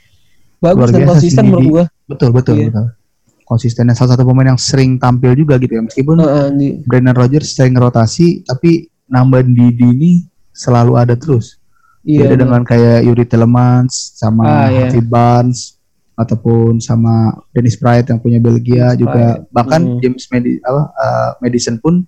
[0.59, 1.83] Bagus dan konsisten menurut gua.
[2.05, 2.67] betul betul Iya.
[2.69, 2.87] betul.
[3.43, 7.11] Konsisten dan salah satu pemain yang sering tampil juga gitu ya meskipun Heeh, di, Brendan
[7.13, 10.11] Rodgers sering rotasi tapi nambahin Didi ini
[10.49, 11.59] selalu ada terus.
[12.01, 12.23] iya.
[12.23, 14.87] Beda dengan kayak Yuri Telemans sama Ah, iya.
[15.01, 15.79] Barnes
[16.13, 19.99] ataupun sama Dennis Praet yang punya Belgia Dennis juga bahkan Hmm.
[19.99, 22.03] James Medi apa uh, Madison pun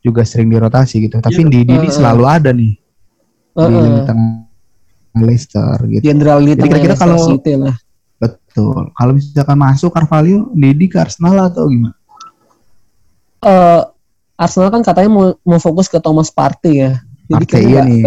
[0.00, 1.18] juga sering dirotasi gitu.
[1.18, 1.48] Tapi Iya.
[1.48, 1.92] Didi ini Uh-uh.
[1.92, 3.82] selalu ada nih di Heeh.
[3.82, 4.46] lini tengah
[5.18, 6.02] Leicester gitu.
[6.04, 7.18] Jenderal di Jadi kira-kira kalau-
[7.58, 7.76] lah.
[8.18, 8.90] Betul.
[8.92, 11.94] Kalau misalkan masuk Carvalho, Didi ke Arsenal atau gimana?
[13.40, 13.82] eh
[14.34, 16.92] Arsenal kan katanya mau, mau fokus ke Thomas Partey ya.
[17.28, 18.02] Jadi Partey, iya nggak nih.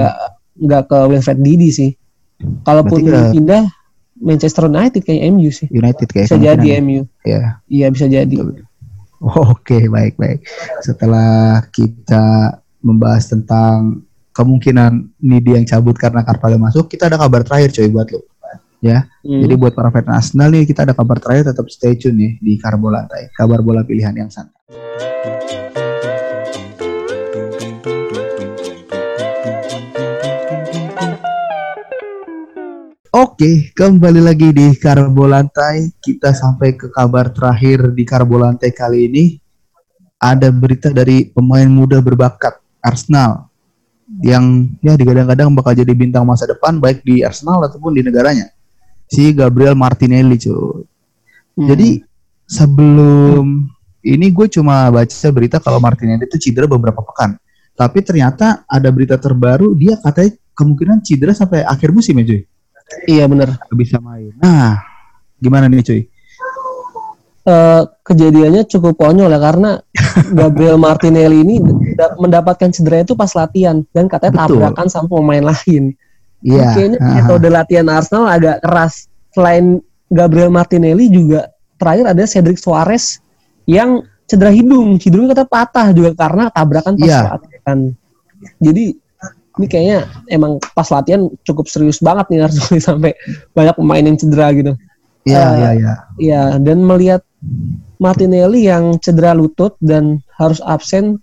[0.61, 1.91] nggak ke Wilfred Didi sih.
[2.63, 3.63] Kalaupun ke- pindah
[4.17, 5.67] Manchester United kayak MU sih.
[5.67, 6.83] United kayak Bisa jadi kemungkinan.
[6.85, 7.01] MU.
[7.23, 7.41] Ya.
[7.65, 8.35] Iya bisa jadi.
[9.53, 10.41] Oke, baik baik.
[10.82, 14.01] Setelah kita membahas tentang
[14.34, 18.26] kemungkinan Nidi yang cabut karena Carvalho masuk, kita ada kabar terakhir coy buat lo.
[18.82, 19.05] Ya.
[19.22, 19.45] Hmm.
[19.45, 22.57] Jadi buat para fans Arsenal nih kita ada kabar terakhir tetap stay tune nih di
[22.57, 23.30] Karbo Lantai.
[23.38, 24.57] Kabar bola pilihan yang santai.
[33.22, 35.93] Oke, kembali lagi di Karbo Lantai.
[36.01, 39.38] Kita sampai ke kabar terakhir di Karbo Lantai kali ini.
[40.17, 43.45] Ada berita dari pemain muda berbakat Arsenal
[44.26, 48.49] yang ya digadang-gadang bakal jadi bintang masa depan baik di Arsenal ataupun di negaranya.
[49.05, 50.82] Si Gabriel Martinelli, cuy.
[51.61, 51.67] Hmm.
[51.69, 52.01] Jadi
[52.49, 53.69] sebelum
[54.01, 57.38] ini gue cuma baca berita kalau Martinelli itu cedera beberapa pekan.
[57.78, 62.41] Tapi ternyata ada berita terbaru dia katanya kemungkinan cedera sampai akhir musim ya cuy.
[63.05, 63.55] Iya bener.
[63.57, 64.31] Nggak bisa main.
[64.37, 64.79] Nah,
[65.37, 66.01] gimana nih cuy?
[67.41, 69.81] Eh, kejadiannya cukup konyol ya karena
[70.37, 71.55] Gabriel Martinelli ini
[71.97, 74.61] da- mendapatkan cedera itu pas latihan dan katanya Betul.
[74.61, 75.97] tabrakan sama pemain lain.
[76.45, 76.73] Iya.
[76.77, 79.09] Kayaknya metode latihan Arsenal agak keras.
[79.33, 81.49] Selain Gabriel Martinelli juga
[81.81, 83.17] terakhir ada Cedric Suarez
[83.65, 85.01] yang cedera hidung.
[85.01, 87.21] Hidungnya katanya patah juga karena tabrakan pas Iya.
[87.41, 87.79] latihan.
[88.61, 88.85] Jadi
[89.59, 89.97] ini kayaknya
[90.31, 93.11] emang pas latihan cukup serius banget nih Arsenal sampai
[93.51, 94.73] banyak pemain yang cedera gitu.
[95.27, 95.93] Iya, eh, iya, iya.
[96.17, 97.21] Ya, dan melihat
[98.01, 101.21] Martinelli yang cedera lutut dan harus absen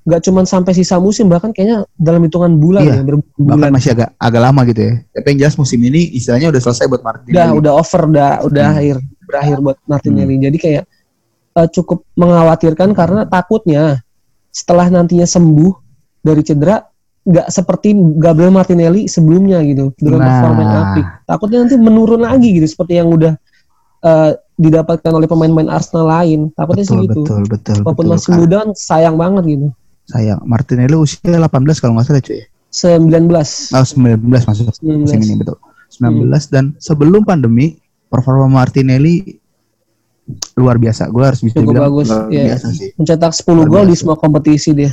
[0.00, 3.90] nggak cuman sampai sisa musim bahkan kayaknya dalam hitungan bulan Iya, ya Bahkan berbulan masih
[3.94, 4.92] agak agak lama gitu ya.
[5.12, 7.36] Tapi yang jelas musim ini istilahnya udah selesai buat Martinelli.
[7.36, 8.78] udah udah over udah udah Hmm.
[8.80, 8.96] akhir
[9.28, 10.84] berakhir buat Martinelli jadi kayak
[11.50, 14.00] eh, cukup mengkhawatirkan karena takutnya
[14.50, 15.72] setelah nantinya sembuh
[16.20, 16.80] dari cedera
[17.20, 20.28] nggak seperti Gabriel Martinelli sebelumnya gitu dengan Nah.
[20.40, 23.36] performa yang apik takutnya nanti menurun lagi gitu seperti yang udah
[24.00, 28.14] eh, didapatkan oleh pemain-pemain Arsenal lain takutnya betul, sih gitu betul, betul, walaupun betul.
[28.16, 29.68] masih muda kan sayang banget gitu
[30.10, 30.42] Sayang.
[30.42, 31.46] Martinelli usia 18
[31.78, 32.42] kalau nggak salah cuy.
[32.70, 33.30] 19
[33.74, 35.56] Oh, 19 masuk musim 19 ini betul.
[35.90, 37.78] 19 dan sebelum pandemi
[38.10, 39.38] performa Martinelli
[40.54, 41.10] luar biasa.
[41.10, 42.54] Gue harus bisa Cukup bilang bagus, luar iya.
[42.54, 42.90] biasa sih.
[42.94, 44.90] mencetak 10 Luar gol di semua kompetisi dia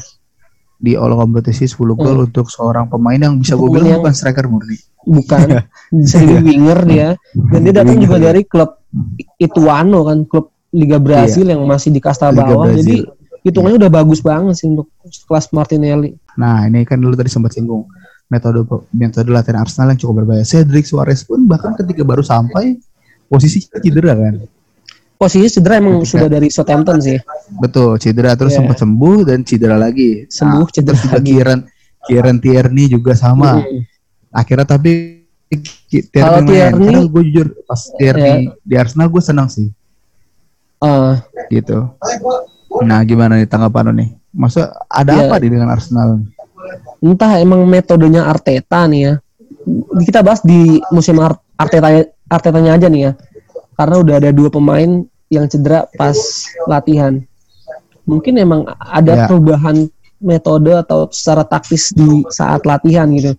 [0.78, 4.45] Di all kompetisi 10 gol untuk seorang pemain yang bisa gue bilang yang- bukan striker
[4.45, 4.78] murni.
[5.07, 5.65] bukan.
[5.89, 7.09] Bisa jadi winger dia.
[7.34, 8.78] Dan dia datang juga dari klub
[9.38, 12.69] Ituano kan klub Liga Brasil yang masih di kasta Liga bawah.
[12.69, 12.84] Brazil.
[12.84, 12.97] jadi
[13.47, 16.11] hitungannya udah bagus banget sih untuk kelas Martinelli.
[16.36, 17.88] Nah, ini kan dulu tadi sempat singgung.
[18.28, 20.43] Metode metode latihan Arsenal yang cukup berbahaya.
[20.43, 22.75] Cedric Suarez pun bahkan ketika baru sampai
[23.32, 24.43] posisi cedera kan.
[25.18, 27.18] Posisi cedera emang Ketika- sudah dari Southampton sih
[27.57, 28.59] Betul, cedera terus Iya.
[28.61, 30.24] sempat sembuh dan cedera lagi.
[30.28, 31.26] Sembuh, Nah, cedera terus lagi.
[31.28, 31.59] Kieran
[32.03, 33.59] Kieran Tierney juga sama.
[33.59, 33.82] Mm.
[34.32, 34.91] Akhirnya tapi
[35.88, 36.43] Ki- Kalau.
[36.43, 39.72] Tierney- Karena gue jujur pas Tierney di Arsenal gue senang sih
[40.78, 41.13] Eh,
[41.49, 41.88] gitu.
[42.80, 44.09] Nah, gimana nih tanggapan lo nih?
[44.30, 45.26] Masa ada Iya.
[45.26, 46.22] apa nih dengan Arsenal?
[46.99, 49.13] entah emang metodenya Arteta nih ya
[50.01, 51.88] kita bahas di musim Ar- Arteta
[52.28, 53.11] Artetanya aja nih ya.
[53.78, 54.89] Karena udah ada dua pemain
[55.30, 56.17] yang cedera pas
[56.65, 57.21] latihan.
[58.03, 59.25] Mungkin emang ada Ya.
[59.30, 59.86] perubahan
[60.17, 63.38] metode atau secara taktis di saat latihan gitu.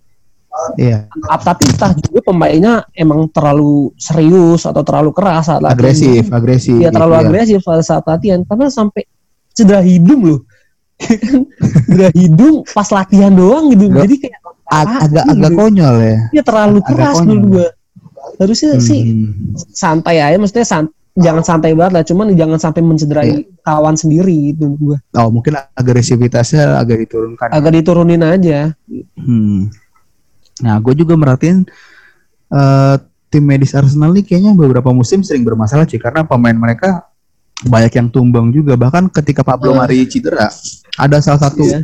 [0.75, 1.07] Iya,
[1.39, 5.75] Tapi entah juga pemainnya emang terlalu serius atau terlalu keras saat latihan.
[5.77, 6.75] agresif, agresif.
[6.77, 7.21] Iya terlalu Iya.
[7.23, 9.03] agresif pada saat latihan karena sampai
[9.51, 10.39] cedera hidung loh.
[11.87, 13.87] cedera hidung pas latihan doang gitu.
[13.89, 14.37] Jadi kayak
[14.69, 15.33] Ag- ah, agak gitu.
[15.33, 16.17] agak konyol ya.
[16.29, 17.67] dia terlalu agak keras menurut gua.
[18.37, 19.55] Harusnya sih Hmm.
[19.69, 23.59] santai aja maksudnya san- jangan santai banget lah cuman jangan sampai mencederai Iya.
[23.61, 24.97] kawan sendiri itu gua.
[25.15, 27.49] Oh, mungkin agresivitasnya agak diturunkan.
[27.49, 28.71] Agak diturunin aja.
[29.15, 29.67] Hmm.
[30.59, 31.67] Nah, gue juga merhatiin
[32.49, 32.95] eh,
[33.27, 37.05] tim medis Arsenal ini kayaknya beberapa musim sering bermasalah sih karena pemain mereka
[37.61, 38.73] banyak yang tumbang juga.
[38.73, 39.77] Bahkan ketika Pablo Oh.
[39.77, 40.47] Mari cedera,
[40.95, 41.83] ada salah satu Iya.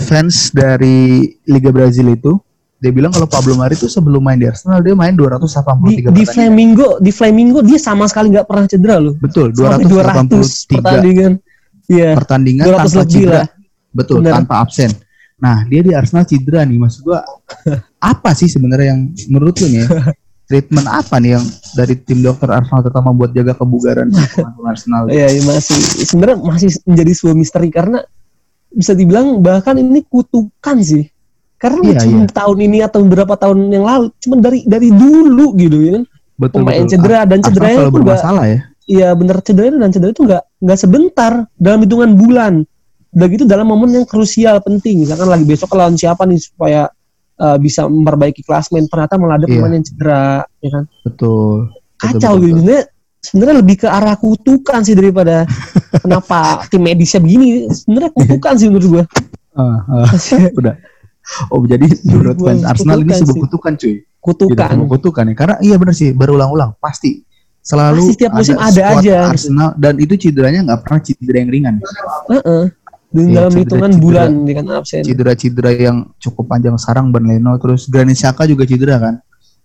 [0.00, 2.40] fans dari Liga Brazil itu
[2.82, 6.02] dia bilang kalau Pablo Mari itu sebelum main di Arsenal dia main 283 Di, di
[6.02, 6.26] pertandingan.
[6.34, 9.14] Flamingo, di Flamingo dia sama sekali nggak pernah cedera loh.
[9.22, 10.26] Betul, Sampai 200
[10.66, 11.32] 283 pertandingan.
[11.86, 12.10] Iya.
[12.18, 13.30] pertandingan 200 tanpa cedera.
[13.30, 13.46] lah.
[13.94, 14.32] Betul, Bener.
[14.34, 14.90] tanpa absen.
[15.38, 17.22] Nah, dia di Arsenal cedera nih, maksud gua
[18.02, 19.86] apa sih sebenarnya yang menurut lu nih ya,
[20.50, 21.44] treatment apa nih yang
[21.78, 24.10] dari tim dokter Arsenal terutama buat jaga kebugaran
[24.66, 25.06] Arsenal?
[25.06, 28.02] Iya, iya, masih sebenarnya masih menjadi sebuah misteri karena
[28.74, 31.11] bisa dibilang bahkan ini kutukan sih.
[31.62, 32.34] Karena Iya, cuma iya.
[32.34, 36.04] tahun ini atau beberapa tahun yang lalu, cuma dari dari dulu gitu ya kan.
[36.42, 36.90] Betul, Pemain betul.
[36.90, 38.58] cedera dan selalu itu bermasalah ya.
[38.82, 42.52] Iya bener cedera dan cedera itu nggak nggak sebentar dalam hitungan bulan.
[43.14, 45.06] Udah gitu dalam momen yang krusial penting.
[45.06, 46.90] Misalkan lagi besok lawan siapa nih supaya
[47.38, 48.90] uh, bisa memperbaiki klasmen.
[48.90, 49.54] Ternyata malah ada Iya.
[49.54, 50.26] pemain yang cedera,
[50.58, 50.84] ya kan?
[51.06, 51.70] Betul.
[51.94, 52.60] Kacau betul, gitu.
[52.66, 52.82] betul.
[53.22, 55.46] Sebenarnya lebih ke arah kutukan sih daripada
[56.02, 57.70] kenapa tim medisnya begini.
[57.70, 59.04] Sebenarnya kutukan sih menurut gua.
[59.54, 60.10] Ah, ah,
[60.58, 60.74] udah.
[61.48, 63.94] Oh, jadi menurut fans Arsenal ini sebuah kutukan cuy.
[63.94, 64.68] Tidak Kutukan.
[64.68, 65.34] sebuah kutukan ya.
[65.34, 67.22] Karena iya benar sih, berulang-ulang pasti
[67.58, 69.16] selalu Pasti setiap musim ada squad aja.
[69.28, 71.74] Arsenal dan itu cederanya nggak pernah cedera yang ringan.
[72.28, 72.64] Heeh.
[73.08, 75.02] Dan Iya, dalam cedera- hitungan bulan dia kan absen.
[75.02, 79.14] cedera-cedera yang cukup panjang sekarang Ben Leno terus Granit Xhaka juga cedera kan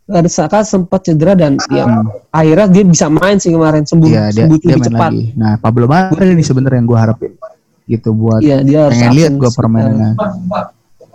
[0.06, 2.12] Ada Saka sempat cedera dan ya Hmm.
[2.30, 5.00] akhirnya dia bisa main sih kemarin sembuh Iya dia, sembuh dia lebih cepat.
[5.02, 7.32] lagi nah Pablo Mari ini sebenarnya yang gue harapin
[7.86, 10.68] gitu buat Iya, dia harus pengen lihat gue sekitar-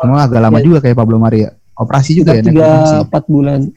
[0.03, 0.65] cuma agak lama Iya.
[0.65, 3.61] juga kayak Pablo Mari ya operasi juga sekitar ya tiga naik sih empat bulan.
[3.63, 3.73] oh,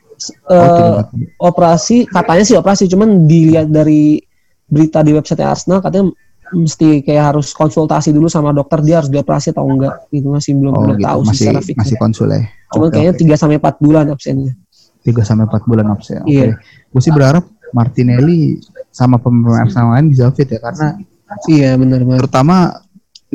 [0.48, 1.08] Eh, tiga, empat.
[1.40, 4.20] operasi katanya sih operasi, cuman dilihat dari
[4.66, 6.10] berita di website Arsenal katanya
[6.48, 10.72] mesti kayak harus konsultasi dulu sama dokter dia harus dioperasi atau enggak itu masih belum
[10.72, 13.22] oh belum gitu tahu sih masih secara masih konsul ya Cuman Oke, kayaknya oke.
[13.28, 14.52] 3 sampai 4 bulan absennya.
[15.02, 16.58] tiga sampai empat bulan absen oke Iya.
[16.88, 18.58] gue sih berharap Martinelli
[18.90, 20.98] sama pemain Arsenal lain bisa fit ya karena
[21.46, 22.18] Iya benar benar.
[22.22, 22.58] terutama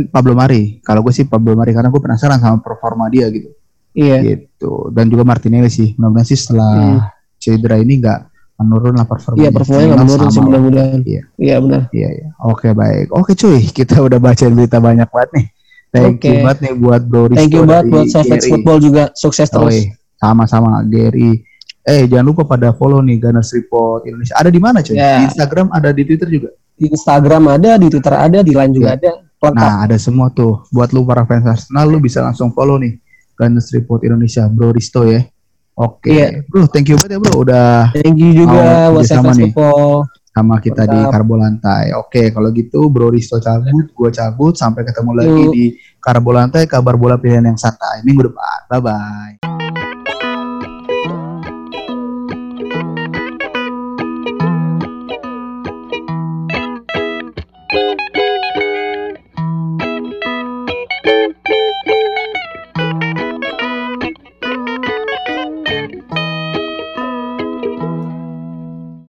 [0.09, 3.51] Pablo Mari kalau gue sih Pablo Mari karena gue penasaran sama performa dia gitu
[3.91, 4.22] Iya.
[4.22, 8.20] gitu dan juga Martinelli sih mudah-mudahan sih setelah cedera ini nggak
[8.57, 11.01] menurun lah performanya Iya performanya nggak menurun sih mudah-mudahan.
[11.03, 11.22] Iya.
[11.36, 11.82] Iya benar.
[11.91, 15.47] iya iya oke baik oke cuy kita udah bacain berita banyak banget nih
[15.91, 16.43] thank you Oke.
[16.45, 18.47] banget nih buat Bro Risto Thank you banget buat Gary.
[18.47, 19.74] Football juga sukses terus.
[19.74, 19.80] Oi,
[20.14, 21.43] sama-sama Gary
[21.80, 25.18] eh jangan lupa pada follow nih Gunners Report Indonesia ada di mana cuy Ya.
[25.18, 28.88] di Instagram ada di Twitter juga Di Instagram ada, di Twitter ada, di Line juga
[28.88, 28.97] Iya.
[28.97, 29.12] ada.
[29.41, 29.57] Lengkap.
[29.57, 30.68] Nah, ada semua tuh.
[30.68, 33.01] Buat lu para fans Arsenal, lu bisa langsung follow nih
[33.41, 35.24] Gunners Report Indonesia, Bro Risto ya.
[35.80, 36.45] Oke, Iya.
[36.45, 39.53] bro, thank you banget ya bro, udah Thank you juga Mau Safex nih.
[40.30, 40.99] Sama kita di.
[41.09, 41.97] Karbo Lantai.
[41.97, 45.53] Oke, kalau gitu Bro Risto cabut, gua cabut, sampai ketemu lagi Yuk.
[45.57, 45.64] di
[45.97, 48.59] Karbo Lantai, kabar bola pilihan yang santai minggu depan.
[48.68, 49.60] Bye bye.